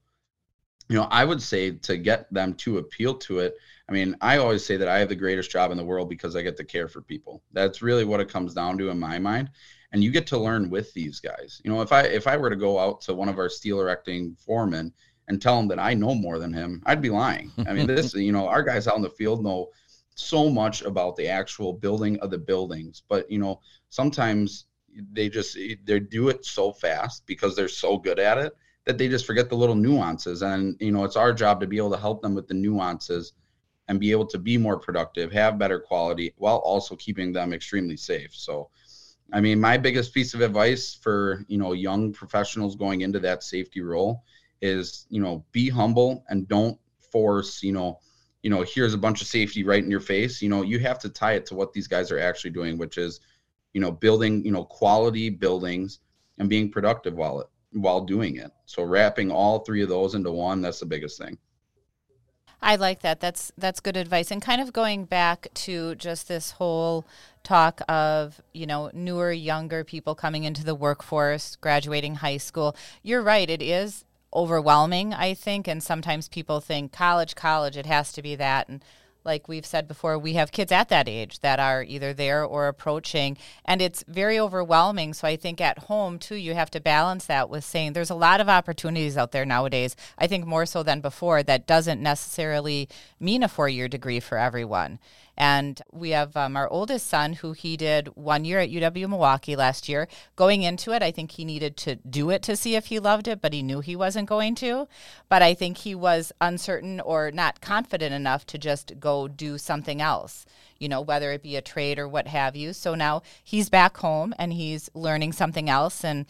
You 0.89 0.97
know, 0.97 1.09
I 1.11 1.25
would 1.25 1.43
say 1.43 1.73
to 1.73 1.97
get 1.99 2.33
them 2.33 2.55
to 2.55 2.79
appeal 2.79 3.15
to 3.19 3.41
it. 3.41 3.57
I 3.89 3.93
mean, 3.93 4.17
I 4.21 4.39
always 4.39 4.65
say 4.65 4.77
that 4.77 4.89
I 4.89 4.99
have 4.99 5.09
the 5.09 5.17
greatest 5.17 5.51
job 5.51 5.71
in 5.73 5.77
the 5.77 5.85
world 5.85 6.09
because 6.09 6.35
I 6.35 6.43
get 6.43 6.57
to 6.57 6.65
care 6.65 6.89
for 6.89 7.03
people. 7.03 7.43
That's 7.53 7.83
really 7.83 8.05
what 8.05 8.21
it 8.21 8.31
comes 8.31 8.55
down 8.55 8.79
to 8.79 8.89
in 8.89 8.99
my 8.99 9.19
mind 9.19 9.51
and 9.93 10.03
you 10.03 10.11
get 10.11 10.27
to 10.29 10.39
learn 10.39 10.71
with 10.71 10.93
these 10.93 11.21
guys. 11.21 11.61
You 11.65 11.73
know, 11.73 11.83
if 11.83 11.93
I 11.93 12.03
if 12.03 12.27
I 12.27 12.37
were 12.37 12.51
to 12.51 12.57
go 12.57 12.79
out 12.79 13.01
to 13.03 13.15
one 13.15 13.29
of 13.29 13.39
our 13.39 13.49
steel 13.49 13.81
erecting 13.81 14.37
foremen 14.39 14.93
and 15.29 15.41
tell 15.41 15.59
him 15.59 15.69
that 15.69 15.79
I 15.79 15.95
know 15.95 16.15
more 16.15 16.39
than 16.39 16.53
him, 16.53 16.83
I'd 16.87 17.03
be 17.03 17.11
lying. 17.11 17.53
I 17.67 17.73
mean, 17.73 17.87
this 17.87 18.15
you 18.29 18.33
know, 18.33 18.49
our 18.49 18.63
guys 18.63 18.87
out 18.87 18.97
in 18.97 19.03
the 19.03 19.11
field 19.11 19.43
know 19.43 19.71
so 20.15 20.49
much 20.49 20.83
about 20.83 21.17
the 21.17 21.29
actual 21.29 21.73
building 21.73 22.19
of 22.21 22.31
the 22.31 22.39
buildings, 22.39 23.03
but 23.09 23.31
you 23.31 23.39
know, 23.39 23.61
sometimes 23.91 24.67
they 25.13 25.29
just 25.29 25.59
they 25.85 26.01
do 26.01 26.29
it 26.29 26.45
so 26.45 26.73
fast 26.73 27.27
because 27.27 27.55
they're 27.55 27.69
so 27.69 27.99
good 27.99 28.19
at 28.19 28.39
it 28.39 28.53
that 28.85 28.99
they 28.99 29.09
just 29.09 29.27
forget 29.27 29.49
the 29.49 29.57
little 29.57 29.75
nuances 29.75 30.43
and 30.43 30.77
you 30.81 30.91
know 30.91 31.05
it's 31.05 31.17
our 31.17 31.33
job 31.33 31.61
to 31.61 31.67
be 31.67 31.77
able 31.77 31.91
to 31.91 31.97
help 31.99 32.23
them 32.23 32.35
with 32.35 32.49
the 32.49 32.55
nuances 32.55 33.33
and 33.89 34.01
be 34.01 34.11
able 34.11 34.27
to 34.27 34.39
be 34.39 34.57
more 34.57 34.79
productive 34.79 35.31
have 35.33 35.59
better 35.59 35.79
quality 35.79 36.33
while 36.37 36.59
also 36.59 36.97
keeping 36.97 37.33
them 37.33 37.53
extremely 37.53 37.97
safe 37.97 38.35
so 38.35 38.71
I 39.33 39.41
mean, 39.41 39.61
my 39.61 39.77
biggest 39.77 40.15
piece 40.15 40.35
of 40.35 40.41
advice 40.41 40.95
for 40.95 41.45
you 41.49 41.59
know 41.59 41.73
young 41.73 42.13
professionals 42.13 42.77
going 42.77 43.01
into 43.01 43.19
that 43.21 43.43
safety 43.43 43.81
role 43.81 44.23
is 44.63 45.07
you 45.11 45.21
know 45.21 45.45
be 45.53 45.69
humble 45.69 46.25
and 46.29 46.49
don't 46.49 46.79
force 47.13 47.63
you 47.63 47.73
know 47.73 47.99
you 48.43 48.51
know 48.51 48.63
here's 48.63 48.95
a 48.95 48.99
bunch 48.99 49.21
of 49.21 49.27
safety 49.27 49.65
right 49.65 49.83
in 49.83 49.91
your 49.91 50.01
face. 50.01 50.41
You 50.41 50.49
know 50.49 50.63
you 50.63 50.79
have 50.81 50.99
to 51.01 51.09
tie 51.09 51.33
it 51.33 51.47
to 51.47 51.55
what 51.55 51.73
these 51.73 51.89
guys 51.89 52.11
are 52.11 52.19
actually 52.19 52.51
doing, 52.51 52.79
which 52.79 52.99
is 52.99 53.21
you 53.73 53.81
know 53.81 53.91
building 53.91 54.45
you 54.45 54.53
know 54.53 54.65
quality 54.65 55.31
buildings 55.31 56.01
and 56.39 56.49
being 56.49 56.71
productive 56.71 57.15
while 57.15 57.41
it 57.41 57.49
while 57.73 58.01
doing 58.01 58.37
it. 58.37 58.53
So 58.67 58.85
wrapping 58.85 59.31
all 59.31 59.61
three 59.61 59.83
of 59.83 59.89
those 59.89 60.15
into 60.15 60.31
one, 60.31 60.63
that's 60.63 60.81
the 60.81 60.87
biggest 60.87 61.21
thing. 61.21 61.37
I 62.63 62.77
like 62.77 63.01
that. 63.01 63.21
That's 63.21 63.53
that's 63.59 63.81
good 63.81 63.97
advice. 63.97 64.31
And 64.31 64.41
kind 64.43 64.61
of 64.61 64.73
going 64.73 65.05
back 65.05 65.49
to 65.55 65.95
just 65.97 66.29
this 66.29 66.53
whole 66.53 67.05
talk 67.43 67.81
of, 67.89 68.41
you 68.53 68.67
know, 68.67 68.91
newer, 68.93 69.33
younger 69.33 69.85
people 69.85 70.15
coming 70.15 70.45
into 70.45 70.65
the 70.65 70.75
workforce, 70.75 71.57
graduating 71.57 72.17
high 72.17 72.39
school. 72.39 72.75
You're 73.03 73.23
right, 73.23 73.49
it 73.49 73.63
is 73.63 74.05
overwhelming, 74.35 75.15
I 75.15 75.35
think, 75.35 75.69
and 75.69 75.83
sometimes 75.83 76.29
people 76.29 76.61
think 76.61 76.93
college, 76.93 77.35
college, 77.37 77.77
it 77.77 77.87
has 77.87 78.13
to 78.13 78.23
be 78.23 78.35
that 78.35 78.69
and 78.69 78.83
like 79.27 79.49
we've 79.49 79.67
said 79.67 79.87
before, 79.87 80.19
we 80.19 80.35
have 80.35 80.53
kids 80.53 80.73
at 80.73 80.89
that 80.89 81.09
age 81.09 81.41
that 81.41 81.61
are 81.61 81.83
either 81.83 82.15
there 82.15 82.45
or 82.45 82.69
approaching, 82.69 83.37
and 83.65 83.83
it's 83.83 84.05
very 84.09 84.39
overwhelming. 84.39 85.13
So 85.13 85.29
I 85.29 85.37
think 85.37 85.61
at 85.61 85.81
home, 85.81 86.19
too, 86.19 86.37
you 86.37 86.55
have 86.55 86.71
to 86.71 86.81
balance 86.81 87.27
that 87.27 87.51
with 87.51 87.65
saying 87.65 87.93
there's 87.93 88.11
a 88.11 88.15
lot 88.15 88.41
of 88.41 88.49
opportunities 88.49 89.17
out 89.17 89.33
there 89.33 89.45
nowadays. 89.45 89.97
I 90.17 90.27
think 90.27 90.47
more 90.47 90.65
so 90.65 90.83
than 90.83 91.01
before, 91.01 91.43
that 91.43 91.67
doesn't 91.67 92.01
necessarily 92.01 92.89
mean 93.21 93.43
a 93.43 93.49
four 93.49 93.69
year 93.69 93.89
degree 93.89 94.21
for 94.21 94.39
everyone. 94.39 94.99
And 95.37 95.81
we 95.93 96.11
have 96.11 96.37
um, 96.37 96.57
our 96.57 96.69
oldest 96.69 97.07
son 97.07 97.35
who 97.35 97.53
he 97.53 97.77
did 97.77 98.09
one 98.17 98.45
year 98.45 98.59
at 98.59 98.71
UW 98.71 99.09
Milwaukee 99.09 99.57
last 99.57 99.89
year. 99.89 100.09
Going 100.35 100.63
into 100.63 100.93
it, 100.93 101.03
I 101.03 101.11
think 101.11 101.33
he 101.33 101.45
needed 101.45 101.77
to 101.79 101.97
do 101.97 102.31
it 102.31 102.43
to 102.45 102.57
see 102.57 102.75
if 102.75 102.87
he 102.87 102.99
loved 102.99 103.29
it, 103.29 103.41
but 103.41 103.53
he 103.53 103.63
knew 103.63 103.81
he 103.81 103.97
wasn't 103.97 104.29
going 104.29 104.55
to. 104.57 104.89
But 105.29 105.43
I 105.43 105.55
think 105.55 105.79
he 105.79 105.95
was 105.95 106.33
uncertain 106.41 107.01
or 107.01 107.31
not 107.31 107.61
confident 107.61 108.15
enough 108.15 108.47
to 108.47 108.59
just 108.59 108.99
go 108.99 109.29
do 109.29 109.59
something 109.59 110.01
else 110.01 110.47
you 110.79 110.89
know, 110.89 111.01
whether 111.01 111.33
it 111.33 111.43
be 111.43 111.57
a 111.57 111.63
trade 111.63 111.99
or 111.99 112.09
what 112.09 112.27
have 112.29 112.55
you. 112.57 112.73
So 112.73 112.95
now 112.95 113.23
he's 113.43 113.69
back 113.71 113.97
home 113.99 114.35
and 114.39 114.53
he's 114.53 114.91
learning 114.95 115.33
something 115.33 115.71
else. 115.71 116.05
And 116.05 116.27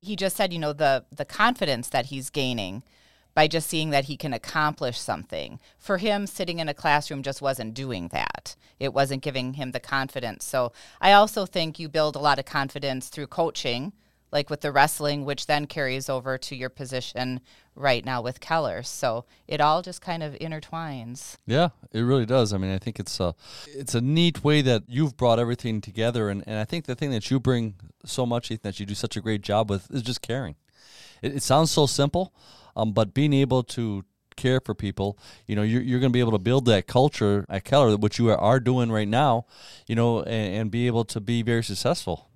he 0.00 0.16
just 0.16 0.36
said, 0.36 0.52
you 0.52 0.58
know, 0.58 0.72
the 0.72 1.04
the 1.14 1.24
confidence 1.24 1.88
that 1.88 2.06
he's 2.06 2.30
gaining 2.30 2.82
by 3.36 3.46
just 3.46 3.68
seeing 3.68 3.90
that 3.90 4.06
he 4.06 4.16
can 4.16 4.32
accomplish 4.32 4.98
something. 4.98 5.60
For 5.78 5.98
him, 5.98 6.26
sitting 6.26 6.58
in 6.58 6.70
a 6.70 6.74
classroom 6.74 7.22
just 7.22 7.42
wasn't 7.42 7.74
doing 7.74 8.08
that. 8.08 8.56
It 8.80 8.94
wasn't 8.94 9.22
giving 9.22 9.52
him 9.52 9.72
the 9.72 9.78
confidence. 9.78 10.42
So 10.46 10.72
I 11.02 11.12
also 11.12 11.44
think 11.44 11.78
you 11.78 11.90
build 11.90 12.16
a 12.16 12.18
lot 12.18 12.38
of 12.38 12.46
confidence 12.46 13.10
through 13.10 13.26
coaching, 13.26 13.92
like 14.32 14.48
with 14.48 14.62
the 14.62 14.72
wrestling, 14.72 15.26
which 15.26 15.46
then 15.46 15.66
carries 15.66 16.08
over 16.08 16.38
to 16.38 16.56
your 16.56 16.70
position 16.70 17.42
right 17.74 18.06
now 18.06 18.22
with 18.22 18.40
Keller. 18.40 18.82
So 18.82 19.26
it 19.46 19.60
all 19.60 19.82
just 19.82 20.00
kind 20.00 20.22
of 20.22 20.32
intertwines. 20.36 21.36
Yeah, 21.46 21.68
it 21.92 22.00
really 22.00 22.24
does. 22.24 22.54
I 22.54 22.56
mean, 22.56 22.72
I 22.72 22.78
think 22.78 22.98
it's 22.98 23.20
a 23.20 23.34
it's 23.66 23.94
a 23.94 24.00
neat 24.00 24.44
way 24.44 24.62
that 24.62 24.84
you've 24.88 25.18
brought 25.18 25.38
everything 25.38 25.82
together, 25.82 26.30
and, 26.30 26.42
and 26.46 26.58
I 26.58 26.64
think 26.64 26.86
the 26.86 26.94
thing 26.94 27.10
that 27.10 27.30
you 27.30 27.38
bring 27.38 27.74
so 28.02 28.24
much, 28.24 28.50
Ethan, 28.50 28.62
that 28.62 28.80
you 28.80 28.86
do 28.86 28.94
such 28.94 29.14
a 29.14 29.20
great 29.20 29.42
job 29.42 29.68
with, 29.68 29.90
is 29.90 30.00
just 30.00 30.22
caring. 30.22 30.56
It, 31.20 31.36
it 31.36 31.42
sounds 31.42 31.70
so 31.70 31.84
simple, 31.84 32.32
um, 32.76 32.92
but 32.92 33.14
being 33.14 33.32
able 33.32 33.62
to 33.64 34.04
care 34.36 34.60
for 34.60 34.74
people, 34.74 35.18
you 35.46 35.56
know, 35.56 35.62
you're, 35.62 35.82
you're 35.82 36.00
going 36.00 36.12
to 36.12 36.16
be 36.16 36.20
able 36.20 36.32
to 36.32 36.38
build 36.38 36.66
that 36.66 36.86
culture 36.86 37.46
at 37.48 37.64
Keller, 37.64 37.96
which 37.96 38.18
you 38.18 38.30
are 38.30 38.60
doing 38.60 38.92
right 38.92 39.08
now, 39.08 39.46
you 39.86 39.94
know, 39.96 40.22
and, 40.22 40.54
and 40.54 40.70
be 40.70 40.86
able 40.86 41.04
to 41.06 41.20
be 41.20 41.42
very 41.42 41.64
successful. 41.64 42.28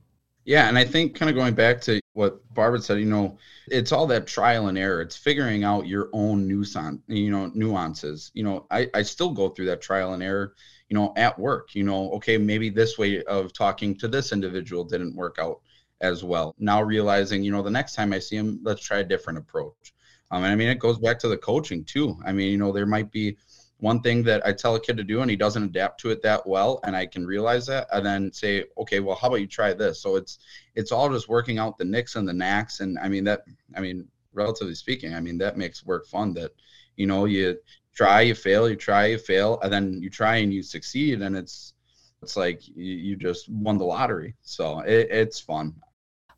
Yeah, 0.47 0.69
and 0.69 0.79
I 0.79 0.85
think 0.85 1.15
kind 1.15 1.29
of 1.29 1.37
going 1.37 1.55
back 1.55 1.81
to 1.83 2.01
what 2.15 2.43
Barbara 2.55 2.81
said, 2.81 2.99
you 2.99 3.05
know, 3.07 3.39
it's 3.69 3.93
all 3.93 4.07
that 4.07 4.27
trial 4.27 4.69
and 4.69 4.79
error. 4.79 5.03
It's 5.03 5.17
figuring 5.17 5.63
out 5.65 5.87
your 5.87 6.09
own 6.13 6.49
nuance, 6.49 7.01
you 7.07 7.31
know, 7.31 7.53
nuances. 7.55 8.33
You 8.35 8.45
know, 8.45 8.67
I, 8.71 8.89
I 8.95 9.03
still 9.03 9.31
go 9.31 9.51
through 9.51 9.67
that 9.67 9.83
trial 9.83 10.15
and 10.15 10.23
error, 10.23 10.55
you 10.89 10.97
know, 10.97 11.13
at 11.17 11.39
work. 11.39 11.75
You 11.75 11.85
know, 11.85 12.11
okay, 12.13 12.39
maybe 12.39 12.71
this 12.71 12.97
way 12.97 13.23
of 13.25 13.53
talking 13.53 13.97
to 13.99 14.09
this 14.09 14.33
individual 14.33 14.83
didn't 14.83 15.15
work 15.15 15.37
out 15.39 15.61
as 16.01 16.25
well. 16.25 16.55
Now 16.59 16.83
realizing, 16.83 17.45
you 17.45 17.53
know, 17.53 17.63
the 17.63 17.71
next 17.71 17.95
time 17.95 18.13
I 18.13 18.19
see 18.19 18.37
him, 18.37 18.61
let's 18.63 18.83
try 18.83 19.01
a 19.01 19.05
different 19.05 19.39
approach. 19.39 19.93
Um, 20.31 20.45
and 20.45 20.53
I 20.53 20.57
mean, 20.57 20.69
it 20.69 20.79
goes 20.79 20.99
back 20.99 21.19
to 21.21 21.29
the 21.29 21.37
coaching 21.37 21.85
too. 21.85 22.19
I 22.25 22.33
mean, 22.33 22.51
you 22.53 22.59
know, 22.59 22.73
there 22.73 22.87
might 22.87 23.11
be 23.11 23.37
one 23.79 24.01
thing 24.01 24.23
that 24.25 24.47
I 24.47 24.53
tell 24.53 24.75
a 24.75 24.81
kid 24.81 24.97
to 24.99 25.05
do 25.05 25.23
and 25.23 25.31
he 25.31 25.37
doesn't 25.37 25.63
adapt 25.63 26.01
to 26.01 26.11
it 26.11 26.23
that 26.23 26.47
well, 26.47 26.81
and 26.85 26.95
I 26.95 27.07
can 27.07 27.27
realize 27.27 27.67
that, 27.67 27.89
and 27.93 28.05
then 28.05 28.33
say, 28.33 28.65
okay, 28.79 29.01
well, 29.01 29.17
how 29.17 29.29
about 29.29 29.41
you 29.41 29.47
try 29.47 29.73
this? 29.73 30.01
So 30.01 30.17
it's 30.17 30.39
it's 30.75 30.93
all 30.93 31.11
just 31.11 31.29
working 31.29 31.59
out 31.59 31.79
the 31.79 31.85
nicks 31.85 32.17
and 32.17 32.29
the 32.29 32.33
knacks, 32.33 32.81
and 32.81 32.99
I 32.99 33.09
mean 33.09 33.25
that. 33.25 33.43
I 33.75 33.81
mean, 33.81 34.07
relatively 34.33 34.75
speaking, 34.75 35.15
I 35.15 35.21
mean 35.21 35.39
that 35.39 35.57
makes 35.57 35.85
work 35.85 36.07
fun. 36.07 36.35
That 36.35 36.53
you 36.97 37.07
know, 37.07 37.25
you 37.25 37.59
try, 37.95 38.21
you 38.23 38.35
fail, 38.35 38.69
you 38.69 38.77
try, 38.77 39.07
you 39.07 39.19
fail, 39.19 39.59
and 39.63 39.73
then 39.73 40.01
you 40.03 40.11
try 40.11 40.37
and 40.37 40.53
you 40.53 40.63
succeed, 40.63 41.23
and 41.23 41.37
it's 41.37 41.75
it's 42.23 42.37
like 42.37 42.69
you, 42.69 42.95
you 43.07 43.17
just 43.17 43.49
won 43.49 43.79
the 43.79 43.85
lottery. 43.85 44.35
So 44.43 44.81
it, 44.81 45.09
it's 45.11 45.41
fun. 45.41 45.75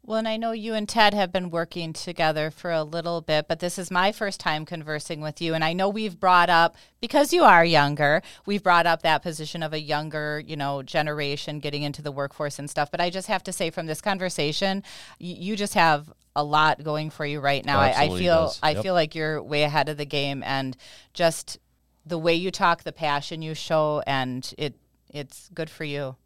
Well, 0.04 0.18
and 0.18 0.26
I 0.26 0.36
know 0.36 0.50
you 0.50 0.74
and 0.74 0.88
Ted 0.88 1.14
have 1.14 1.30
been 1.30 1.48
working 1.48 1.92
together 1.92 2.50
for 2.50 2.72
a 2.72 2.82
little 2.82 3.20
bit, 3.20 3.46
but 3.46 3.60
this 3.60 3.78
is 3.78 3.88
my 3.88 4.10
first 4.10 4.40
time 4.40 4.64
conversing 4.64 5.20
with 5.20 5.40
you. 5.40 5.54
And 5.54 5.62
I 5.62 5.74
know 5.74 5.88
we've 5.88 6.18
brought 6.18 6.50
up, 6.50 6.76
because 7.00 7.32
you 7.32 7.44
are 7.44 7.64
younger, 7.64 8.20
we've 8.44 8.64
brought 8.64 8.84
up 8.84 9.02
that 9.02 9.22
position 9.22 9.62
of 9.62 9.72
a 9.72 9.80
younger, 9.80 10.42
you 10.44 10.56
know, 10.56 10.82
generation 10.82 11.60
getting 11.60 11.84
into 11.84 12.02
the 12.02 12.10
workforce 12.10 12.58
and 12.58 12.68
stuff. 12.68 12.90
But 12.90 13.00
I 13.00 13.10
just 13.10 13.28
have 13.28 13.44
to 13.44 13.52
say 13.52 13.70
from 13.70 13.86
this 13.86 14.00
conversation, 14.00 14.82
you, 15.20 15.36
you 15.36 15.56
just 15.56 15.74
have 15.74 16.12
a 16.34 16.42
lot 16.42 16.82
going 16.82 17.10
for 17.10 17.24
you 17.24 17.38
right 17.38 17.64
now. 17.64 17.78
I, 17.78 18.02
I, 18.02 18.08
feel 18.08 18.52
yep. 18.52 18.52
I 18.60 18.74
feel 18.82 18.94
like 18.94 19.14
you're 19.14 19.40
way 19.40 19.62
ahead 19.62 19.88
of 19.88 19.98
the 19.98 20.04
game 20.04 20.42
and 20.42 20.76
just 21.14 21.60
the 22.04 22.18
way 22.18 22.34
you 22.34 22.50
talk, 22.50 22.82
the 22.82 22.92
passion 22.92 23.40
you 23.40 23.54
show, 23.54 24.02
and 24.04 24.52
it 24.58 24.74
it's 25.10 25.48
good 25.54 25.70
for 25.70 25.84
you. 25.84 26.16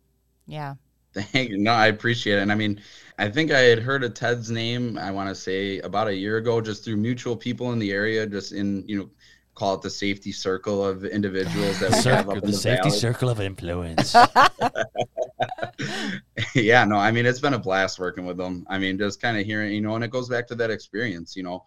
Yeah. 0.47 0.77
Thank 1.17 1.51
you. 1.57 1.59
No, 1.59 1.73
I 1.73 1.87
appreciate 1.87 2.39
it. 2.39 2.43
And 2.43 2.53
I 2.53 2.55
mean, 2.55 2.81
I 3.19 3.31
think 3.31 3.51
I 3.51 3.61
had 3.61 3.79
heard 3.79 4.05
of 4.05 4.13
Ted's 4.15 4.51
name, 4.51 4.99
I 4.99 5.11
want 5.11 5.31
to 5.31 5.35
say 5.35 5.81
about 5.81 6.09
a 6.09 6.15
year 6.15 6.37
ago, 6.37 6.61
just 6.61 6.85
through 6.85 6.99
mutual 6.99 7.37
people 7.37 7.73
in 7.73 7.79
the 7.79 7.93
area, 7.93 8.27
just 8.27 8.53
in, 8.53 8.85
you 8.87 8.99
know, 8.99 9.11
call 9.55 9.75
it 9.75 9.83
the 9.83 9.91
safety 9.91 10.33
circle 10.33 10.85
of 10.85 11.05
individuals 11.05 11.81
that 11.81 11.93
we 11.93 11.97
Circle, 11.97 12.03
have 12.03 12.29
up 12.29 12.37
in 12.43 12.45
the 12.45 12.51
the, 12.51 12.53
safety 12.53 12.91
valley. 12.91 12.91
circle 12.91 13.31
of 13.31 13.41
influence. 13.41 14.15
yeah, 16.55 16.85
no, 16.85 16.97
I 16.97 17.11
mean, 17.11 17.27
it's 17.27 17.41
been 17.41 17.55
a 17.55 17.59
blast 17.59 17.99
working 17.99 18.27
with 18.27 18.37
them. 18.37 18.67
I 18.69 18.79
mean, 18.79 18.99
just 18.99 19.21
kind 19.21 19.39
of 19.39 19.47
hearing, 19.47 19.73
you 19.73 19.81
know, 19.81 19.95
and 19.95 20.05
it 20.05 20.11
goes 20.11 20.29
back 20.29 20.47
to 20.49 20.55
that 20.57 20.71
experience, 20.71 21.37
you 21.37 21.43
know. 21.43 21.65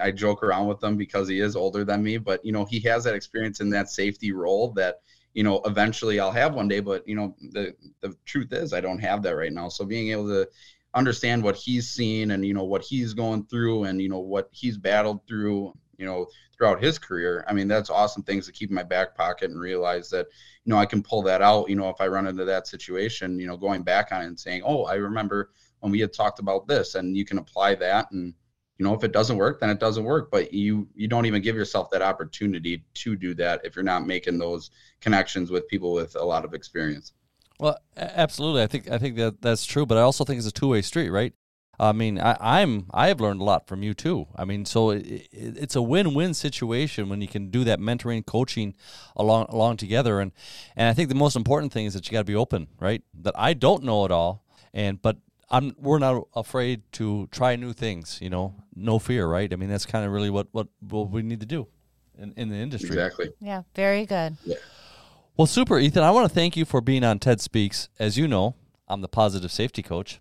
I 0.00 0.10
joke 0.10 0.42
around 0.42 0.66
with 0.66 0.82
him 0.82 0.96
because 0.96 1.28
he 1.28 1.40
is 1.40 1.54
older 1.54 1.84
than 1.84 2.02
me, 2.02 2.18
but, 2.18 2.44
you 2.44 2.52
know, 2.52 2.64
he 2.64 2.80
has 2.80 3.04
that 3.04 3.14
experience 3.14 3.60
in 3.60 3.70
that 3.70 3.88
safety 3.88 4.32
role 4.32 4.72
that, 4.72 5.00
you 5.34 5.42
know, 5.42 5.60
eventually 5.66 6.18
I'll 6.20 6.30
have 6.32 6.54
one 6.54 6.68
day. 6.68 6.80
But, 6.80 7.06
you 7.06 7.14
know, 7.16 7.36
the, 7.50 7.74
the 8.00 8.14
truth 8.24 8.52
is, 8.52 8.72
I 8.72 8.80
don't 8.80 9.00
have 9.00 9.22
that 9.22 9.36
right 9.36 9.52
now. 9.52 9.68
So 9.68 9.84
being 9.84 10.10
able 10.10 10.28
to 10.28 10.48
understand 10.94 11.42
what 11.42 11.56
he's 11.56 11.90
seen 11.90 12.30
and, 12.30 12.46
you 12.46 12.54
know, 12.54 12.64
what 12.64 12.82
he's 12.82 13.14
going 13.14 13.44
through 13.46 13.84
and, 13.84 14.00
you 14.00 14.08
know, 14.08 14.20
what 14.20 14.48
he's 14.52 14.78
battled 14.78 15.26
through, 15.26 15.74
you 15.98 16.06
know, 16.06 16.26
throughout 16.56 16.82
his 16.82 16.98
career, 16.98 17.44
I 17.48 17.52
mean, 17.52 17.66
that's 17.66 17.90
awesome 17.90 18.22
things 18.22 18.46
to 18.46 18.52
keep 18.52 18.70
in 18.70 18.76
my 18.76 18.84
back 18.84 19.16
pocket 19.16 19.50
and 19.50 19.60
realize 19.60 20.08
that, 20.10 20.26
you 20.64 20.70
know, 20.70 20.78
I 20.78 20.86
can 20.86 21.02
pull 21.02 21.22
that 21.22 21.42
out, 21.42 21.68
you 21.68 21.74
know, 21.74 21.88
if 21.90 22.00
I 22.00 22.06
run 22.06 22.28
into 22.28 22.44
that 22.44 22.68
situation, 22.68 23.40
you 23.40 23.46
know, 23.46 23.56
going 23.56 23.82
back 23.82 24.12
on 24.12 24.22
it 24.22 24.26
and 24.26 24.38
saying, 24.38 24.62
oh, 24.64 24.84
I 24.84 24.94
remember 24.94 25.50
when 25.80 25.90
we 25.90 26.00
had 26.00 26.12
talked 26.12 26.38
about 26.38 26.68
this 26.68 26.94
and 26.94 27.16
you 27.16 27.24
can 27.24 27.38
apply 27.38 27.74
that. 27.74 28.10
And, 28.12 28.34
you 28.78 28.84
know, 28.84 28.94
if 28.94 29.04
it 29.04 29.12
doesn't 29.12 29.36
work, 29.36 29.60
then 29.60 29.70
it 29.70 29.78
doesn't 29.78 30.04
work. 30.04 30.30
But 30.30 30.52
you, 30.52 30.88
you 30.94 31.08
don't 31.08 31.26
even 31.26 31.42
give 31.42 31.56
yourself 31.56 31.90
that 31.90 32.02
opportunity 32.02 32.84
to 32.94 33.16
do 33.16 33.34
that 33.34 33.60
if 33.64 33.76
you're 33.76 33.84
not 33.84 34.06
making 34.06 34.38
those 34.38 34.70
connections 35.00 35.50
with 35.50 35.68
people 35.68 35.92
with 35.92 36.16
a 36.16 36.24
lot 36.24 36.44
of 36.44 36.54
experience. 36.54 37.12
Well, 37.60 37.78
absolutely. 37.96 38.62
I 38.62 38.66
think 38.66 38.90
I 38.90 38.98
think 38.98 39.16
that 39.16 39.40
that's 39.40 39.64
true, 39.64 39.86
but 39.86 39.96
I 39.96 40.00
also 40.00 40.24
think 40.24 40.38
it's 40.38 40.48
a 40.48 40.52
two 40.52 40.68
way 40.68 40.82
street, 40.82 41.10
right? 41.10 41.32
I 41.78 41.92
mean, 41.92 42.20
I, 42.20 42.36
I'm 42.40 42.86
I 42.92 43.08
have 43.08 43.20
learned 43.20 43.40
a 43.40 43.44
lot 43.44 43.66
from 43.66 43.82
you 43.82 43.94
too. 43.94 44.26
I 44.36 44.44
mean, 44.44 44.64
so 44.64 44.90
it, 44.90 45.06
it, 45.06 45.28
it's 45.32 45.76
a 45.76 45.82
win 45.82 46.14
win 46.14 46.34
situation 46.34 47.08
when 47.08 47.20
you 47.20 47.28
can 47.28 47.50
do 47.50 47.64
that 47.64 47.80
mentoring, 47.80 48.24
coaching 48.24 48.74
along 49.16 49.46
along 49.48 49.76
together, 49.76 50.20
and 50.20 50.32
and 50.76 50.88
I 50.88 50.94
think 50.94 51.08
the 51.08 51.14
most 51.14 51.36
important 51.36 51.72
thing 51.72 51.86
is 51.86 51.94
that 51.94 52.06
you 52.06 52.12
got 52.12 52.20
to 52.20 52.24
be 52.24 52.36
open, 52.36 52.68
right? 52.78 53.02
That 53.22 53.34
I 53.36 53.54
don't 53.54 53.84
know 53.84 54.04
it 54.04 54.10
all, 54.10 54.44
and 54.72 55.00
but 55.00 55.18
I'm 55.50 55.74
we're 55.78 55.98
not 55.98 56.26
afraid 56.34 56.82
to 56.92 57.28
try 57.30 57.56
new 57.56 57.72
things. 57.72 58.18
You 58.20 58.30
know, 58.30 58.54
no 58.74 58.98
fear, 58.98 59.26
right? 59.26 59.52
I 59.52 59.56
mean, 59.56 59.68
that's 59.68 59.86
kind 59.86 60.04
of 60.04 60.12
really 60.12 60.30
what 60.30 60.48
what 60.52 60.68
what 60.80 61.10
we 61.10 61.22
need 61.22 61.40
to 61.40 61.46
do 61.46 61.66
in 62.18 62.32
in 62.36 62.48
the 62.48 62.56
industry. 62.56 62.88
Exactly. 62.90 63.30
Yeah. 63.40 63.62
Very 63.74 64.06
good. 64.06 64.36
Yeah. 64.44 64.56
Well, 65.36 65.46
super, 65.46 65.78
Ethan. 65.78 66.02
I 66.04 66.10
want 66.12 66.28
to 66.28 66.34
thank 66.34 66.56
you 66.56 66.64
for 66.64 66.80
being 66.80 67.02
on 67.04 67.18
TED 67.18 67.40
Speaks. 67.40 67.88
As 67.98 68.16
you 68.16 68.28
know, 68.28 68.54
I'm 68.88 69.00
the 69.00 69.08
positive 69.08 69.50
safety 69.50 69.82
coach. 69.82 70.20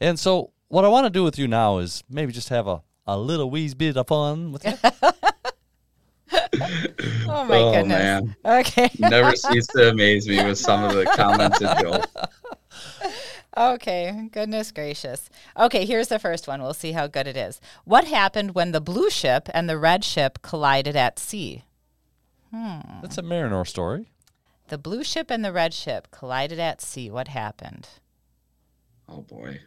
And 0.00 0.18
so, 0.18 0.50
what 0.68 0.84
I 0.84 0.88
want 0.88 1.04
to 1.06 1.10
do 1.10 1.22
with 1.22 1.38
you 1.38 1.46
now 1.46 1.78
is 1.78 2.02
maybe 2.10 2.32
just 2.32 2.48
have 2.48 2.66
a, 2.66 2.82
a 3.06 3.16
little 3.16 3.48
wee 3.48 3.72
bit 3.74 3.96
of 3.96 4.08
fun 4.08 4.50
with 4.52 4.64
you. 4.64 4.72
Oh 6.32 7.44
my 7.44 7.56
Oh, 7.58 7.72
goodness. 7.72 7.98
man. 7.98 8.36
Okay. 8.44 8.90
Never 8.98 9.34
cease 9.36 9.66
to 9.68 9.90
amaze 9.90 10.28
me 10.28 10.44
with 10.44 10.58
some 10.58 10.84
of 10.84 10.94
the 10.94 11.04
comments 11.06 11.60
and 11.60 11.80
jokes. 11.80 12.06
Okay, 13.56 14.28
goodness 14.32 14.70
gracious. 14.70 15.28
Okay, 15.58 15.84
here's 15.84 16.08
the 16.08 16.18
first 16.18 16.46
one. 16.46 16.62
We'll 16.62 16.74
see 16.74 16.92
how 16.92 17.06
good 17.08 17.26
it 17.26 17.36
is. 17.36 17.60
What 17.84 18.04
happened 18.04 18.54
when 18.54 18.72
the 18.72 18.80
blue 18.80 19.10
ship 19.10 19.48
and 19.52 19.68
the 19.68 19.78
red 19.78 20.04
ship 20.04 20.40
collided 20.42 20.94
at 20.94 21.18
sea? 21.18 21.64
Hmm. 22.52 22.80
That's 23.02 23.18
a 23.18 23.22
Mariner 23.22 23.64
story. 23.64 24.06
The 24.68 24.78
blue 24.78 25.02
ship 25.02 25.30
and 25.30 25.44
the 25.44 25.52
red 25.52 25.74
ship 25.74 26.08
collided 26.12 26.60
at 26.60 26.80
sea. 26.80 27.10
What 27.10 27.28
happened? 27.28 27.88
Oh 29.08 29.22
boy. 29.22 29.60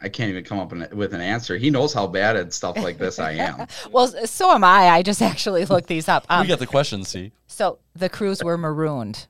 I 0.00 0.08
can't 0.08 0.30
even 0.30 0.44
come 0.44 0.58
up 0.58 0.72
with 0.92 1.14
an 1.14 1.20
answer. 1.20 1.56
He 1.56 1.70
knows 1.70 1.92
how 1.92 2.06
bad 2.06 2.36
at 2.36 2.52
stuff 2.52 2.76
like 2.76 2.98
this 2.98 3.18
I 3.18 3.32
am. 3.32 3.66
Well, 3.90 4.08
so 4.26 4.52
am 4.52 4.62
I. 4.64 4.88
I 4.88 5.02
just 5.02 5.22
actually 5.22 5.64
looked 5.64 5.88
these 5.88 6.08
up. 6.08 6.26
Um, 6.28 6.42
we 6.42 6.48
got 6.48 6.58
the 6.58 6.66
questions, 6.66 7.08
see? 7.08 7.32
so 7.46 7.78
the 7.94 8.08
crews 8.08 8.42
were 8.42 8.58
marooned. 8.58 9.26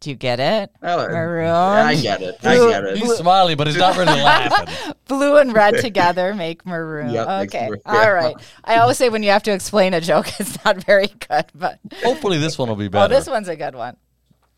Do 0.00 0.10
you 0.10 0.16
get 0.16 0.38
it? 0.38 0.70
Well, 0.80 1.08
Maroon. 1.08 1.48
I 1.50 1.96
get 2.00 2.22
it. 2.22 2.36
I 2.44 2.56
get 2.56 2.84
it. 2.84 2.98
He's 2.98 3.16
smiling, 3.16 3.56
but 3.56 3.66
he's 3.66 3.76
not 3.76 3.96
really 3.96 4.12
laughing. 4.22 4.94
Blue 5.08 5.38
and 5.38 5.52
red 5.52 5.78
together 5.80 6.34
make 6.34 6.64
maroon. 6.64 7.10
Yep, 7.10 7.28
okay. 7.46 7.66
maroon. 7.66 7.80
All 7.84 8.12
right. 8.12 8.36
I 8.64 8.76
always 8.76 8.96
say 8.96 9.08
when 9.08 9.24
you 9.24 9.30
have 9.30 9.42
to 9.44 9.52
explain 9.52 9.94
a 9.94 10.00
joke, 10.00 10.28
it's 10.40 10.64
not 10.64 10.84
very 10.84 11.08
good, 11.08 11.46
but 11.52 11.80
Hopefully, 12.04 12.38
this 12.38 12.56
one 12.56 12.68
will 12.68 12.76
be 12.76 12.86
better. 12.88 13.12
oh, 13.12 13.16
this 13.16 13.28
one's 13.28 13.48
a 13.48 13.56
good 13.56 13.74
one. 13.74 13.96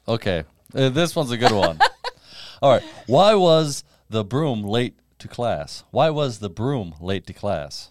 Okay, 0.06 0.44
uh, 0.74 0.90
this 0.90 1.16
one's 1.16 1.30
a 1.30 1.38
good 1.38 1.52
one. 1.52 1.78
All 2.62 2.70
right. 2.72 2.82
Why 3.06 3.34
was 3.34 3.82
the 4.10 4.24
broom 4.24 4.62
late 4.62 4.98
to 5.20 5.28
class? 5.28 5.84
Why 5.90 6.10
was 6.10 6.40
the 6.40 6.50
broom 6.50 6.94
late 7.00 7.26
to 7.28 7.32
class? 7.32 7.89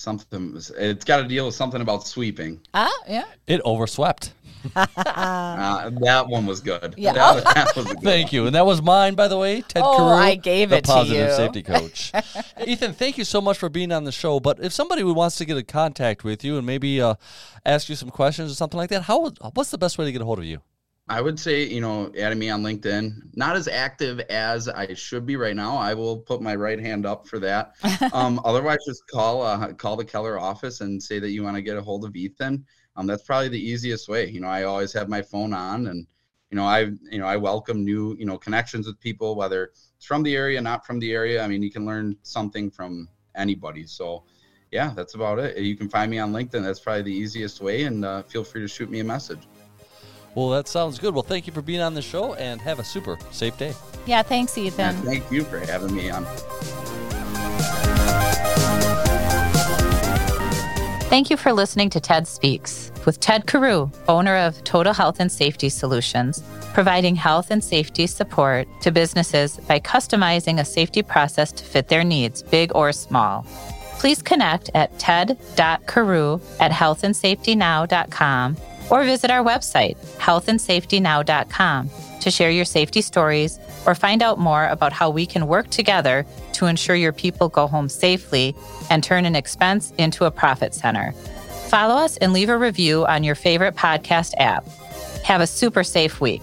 Something. 0.00 0.56
It's 0.78 1.04
got 1.04 1.18
to 1.18 1.24
deal 1.28 1.44
with 1.44 1.54
something 1.54 1.82
about 1.82 2.06
sweeping. 2.06 2.58
Ah, 2.72 2.90
yeah. 3.06 3.24
It 3.46 3.60
overswept. 3.66 4.32
Uh, 4.74 5.90
that 6.02 6.26
one 6.28 6.44
was 6.46 6.60
good. 6.60 6.94
Yeah. 6.96 7.12
That, 7.14 7.44
that 7.54 7.76
was 7.76 7.86
good 7.94 8.02
Thank 8.02 8.30
you. 8.32 8.44
And 8.46 8.54
that 8.54 8.66
was 8.66 8.82
mine, 8.82 9.14
by 9.14 9.26
the 9.28 9.38
way, 9.38 9.62
Ted 9.62 9.82
Oh, 9.84 9.96
Carew, 9.96 10.08
I 10.08 10.34
gave 10.34 10.68
the 10.70 10.76
it 10.78 10.84
to 10.84 10.90
positive 10.92 11.28
you. 11.30 11.34
safety 11.34 11.62
coach. 11.62 12.12
Ethan, 12.66 12.92
thank 12.92 13.16
you 13.18 13.24
so 13.24 13.40
much 13.40 13.56
for 13.58 13.68
being 13.70 13.90
on 13.92 14.04
the 14.04 14.12
show. 14.12 14.38
But 14.38 14.60
if 14.60 14.72
somebody 14.72 15.02
wants 15.02 15.36
to 15.36 15.44
get 15.46 15.56
in 15.56 15.64
contact 15.64 16.24
with 16.24 16.44
you 16.44 16.56
and 16.58 16.66
maybe 16.66 17.00
uh, 17.00 17.14
ask 17.64 17.88
you 17.88 17.94
some 17.94 18.10
questions 18.10 18.52
or 18.52 18.54
something 18.54 18.76
like 18.78 18.90
that, 18.90 19.02
how 19.02 19.30
what's 19.54 19.70
the 19.70 19.78
best 19.78 19.96
way 19.98 20.04
to 20.06 20.12
get 20.12 20.20
a 20.20 20.24
hold 20.26 20.38
of 20.38 20.44
you? 20.44 20.60
I 21.10 21.20
would 21.20 21.40
say, 21.40 21.64
you 21.64 21.80
know, 21.80 22.12
adding 22.16 22.38
me 22.38 22.50
on 22.50 22.62
LinkedIn, 22.62 23.34
not 23.34 23.56
as 23.56 23.66
active 23.66 24.20
as 24.30 24.68
I 24.68 24.94
should 24.94 25.26
be 25.26 25.34
right 25.34 25.56
now. 25.56 25.76
I 25.76 25.92
will 25.92 26.16
put 26.16 26.40
my 26.40 26.54
right 26.54 26.78
hand 26.78 27.04
up 27.04 27.26
for 27.26 27.40
that. 27.40 27.74
Um, 28.12 28.40
otherwise, 28.44 28.78
just 28.86 29.06
call 29.08 29.42
uh, 29.42 29.72
call 29.74 29.96
the 29.96 30.04
Keller 30.04 30.38
office 30.38 30.80
and 30.80 31.02
say 31.02 31.18
that 31.18 31.30
you 31.30 31.42
want 31.42 31.56
to 31.56 31.62
get 31.62 31.76
a 31.76 31.82
hold 31.82 32.04
of 32.04 32.16
Ethan. 32.16 32.64
Um, 32.96 33.06
that's 33.06 33.22
probably 33.22 33.48
the 33.48 33.60
easiest 33.60 34.08
way. 34.08 34.28
You 34.28 34.40
know, 34.40 34.48
I 34.48 34.64
always 34.64 34.92
have 34.94 35.08
my 35.08 35.22
phone 35.22 35.52
on, 35.52 35.86
and 35.88 36.06
you 36.50 36.56
know, 36.56 36.64
I 36.64 36.90
you 37.10 37.18
know 37.18 37.26
I 37.26 37.36
welcome 37.36 37.84
new 37.84 38.16
you 38.18 38.26
know 38.26 38.36
connections 38.38 38.86
with 38.86 38.98
people, 39.00 39.36
whether 39.36 39.64
it's 39.98 40.06
from 40.06 40.22
the 40.22 40.34
area, 40.36 40.60
not 40.60 40.86
from 40.86 40.98
the 40.98 41.12
area. 41.12 41.42
I 41.42 41.46
mean, 41.46 41.62
you 41.62 41.70
can 41.70 41.86
learn 41.86 42.16
something 42.22 42.70
from 42.70 43.08
anybody. 43.36 43.86
So, 43.86 44.24
yeah, 44.70 44.92
that's 44.94 45.14
about 45.14 45.38
it. 45.38 45.58
You 45.58 45.76
can 45.76 45.88
find 45.88 46.10
me 46.10 46.18
on 46.18 46.32
LinkedIn. 46.32 46.62
That's 46.62 46.80
probably 46.80 47.02
the 47.02 47.14
easiest 47.14 47.60
way, 47.60 47.84
and 47.84 48.04
uh, 48.04 48.22
feel 48.22 48.44
free 48.44 48.62
to 48.62 48.68
shoot 48.68 48.90
me 48.90 49.00
a 49.00 49.04
message. 49.04 49.46
Well, 50.34 50.50
that 50.50 50.68
sounds 50.68 50.98
good. 50.98 51.12
Well, 51.14 51.22
thank 51.24 51.46
you 51.46 51.52
for 51.52 51.62
being 51.62 51.80
on 51.80 51.94
the 51.94 52.02
show 52.02 52.34
and 52.34 52.60
have 52.60 52.78
a 52.78 52.84
super 52.84 53.18
safe 53.32 53.56
day. 53.58 53.74
Yeah, 54.06 54.22
thanks, 54.22 54.56
And 54.56 54.66
Ethan. 54.66 54.96
thank 55.02 55.30
you 55.30 55.42
for 55.44 55.58
having 55.58 55.94
me 55.94 56.08
on. 56.10 56.24
Thank 61.10 61.28
you 61.28 61.36
for 61.36 61.52
listening 61.52 61.90
to 61.90 61.98
TED 62.00 62.28
Speaks 62.28 62.92
with 63.04 63.18
Ted 63.18 63.46
Carew, 63.46 63.90
owner 64.06 64.36
of 64.36 64.62
Total 64.62 64.92
Health 64.92 65.18
and 65.18 65.30
Safety 65.32 65.68
Solutions, 65.68 66.40
providing 66.72 67.16
health 67.16 67.50
and 67.50 67.64
safety 67.64 68.06
support 68.06 68.68
to 68.82 68.92
businesses 68.92 69.56
by 69.66 69.80
customizing 69.80 70.60
a 70.60 70.64
safety 70.64 71.02
process 71.02 71.50
to 71.50 71.64
fit 71.64 71.88
their 71.88 72.04
needs, 72.04 72.44
big 72.44 72.70
or 72.76 72.92
small. 72.92 73.44
Please 73.98 74.22
connect 74.22 74.70
at 74.74 74.96
ted.carew 75.00 76.40
at 76.60 76.70
healthandsafetynow.com 76.70 78.56
or 78.90 79.04
visit 79.04 79.30
our 79.30 79.44
website, 79.44 79.96
healthandsafetynow.com, 80.18 81.90
to 82.20 82.30
share 82.30 82.50
your 82.50 82.64
safety 82.64 83.00
stories 83.00 83.58
or 83.86 83.94
find 83.94 84.22
out 84.22 84.38
more 84.38 84.66
about 84.66 84.92
how 84.92 85.08
we 85.08 85.24
can 85.24 85.46
work 85.46 85.70
together 85.70 86.26
to 86.52 86.66
ensure 86.66 86.96
your 86.96 87.12
people 87.12 87.48
go 87.48 87.66
home 87.66 87.88
safely 87.88 88.54
and 88.90 89.02
turn 89.02 89.24
an 89.24 89.36
expense 89.36 89.92
into 89.96 90.24
a 90.24 90.30
profit 90.30 90.74
center. 90.74 91.12
Follow 91.68 91.94
us 91.94 92.16
and 92.18 92.32
leave 92.32 92.48
a 92.48 92.58
review 92.58 93.06
on 93.06 93.24
your 93.24 93.34
favorite 93.34 93.76
podcast 93.76 94.34
app. 94.38 94.66
Have 95.24 95.40
a 95.40 95.46
super 95.46 95.84
safe 95.84 96.20
week. 96.20 96.42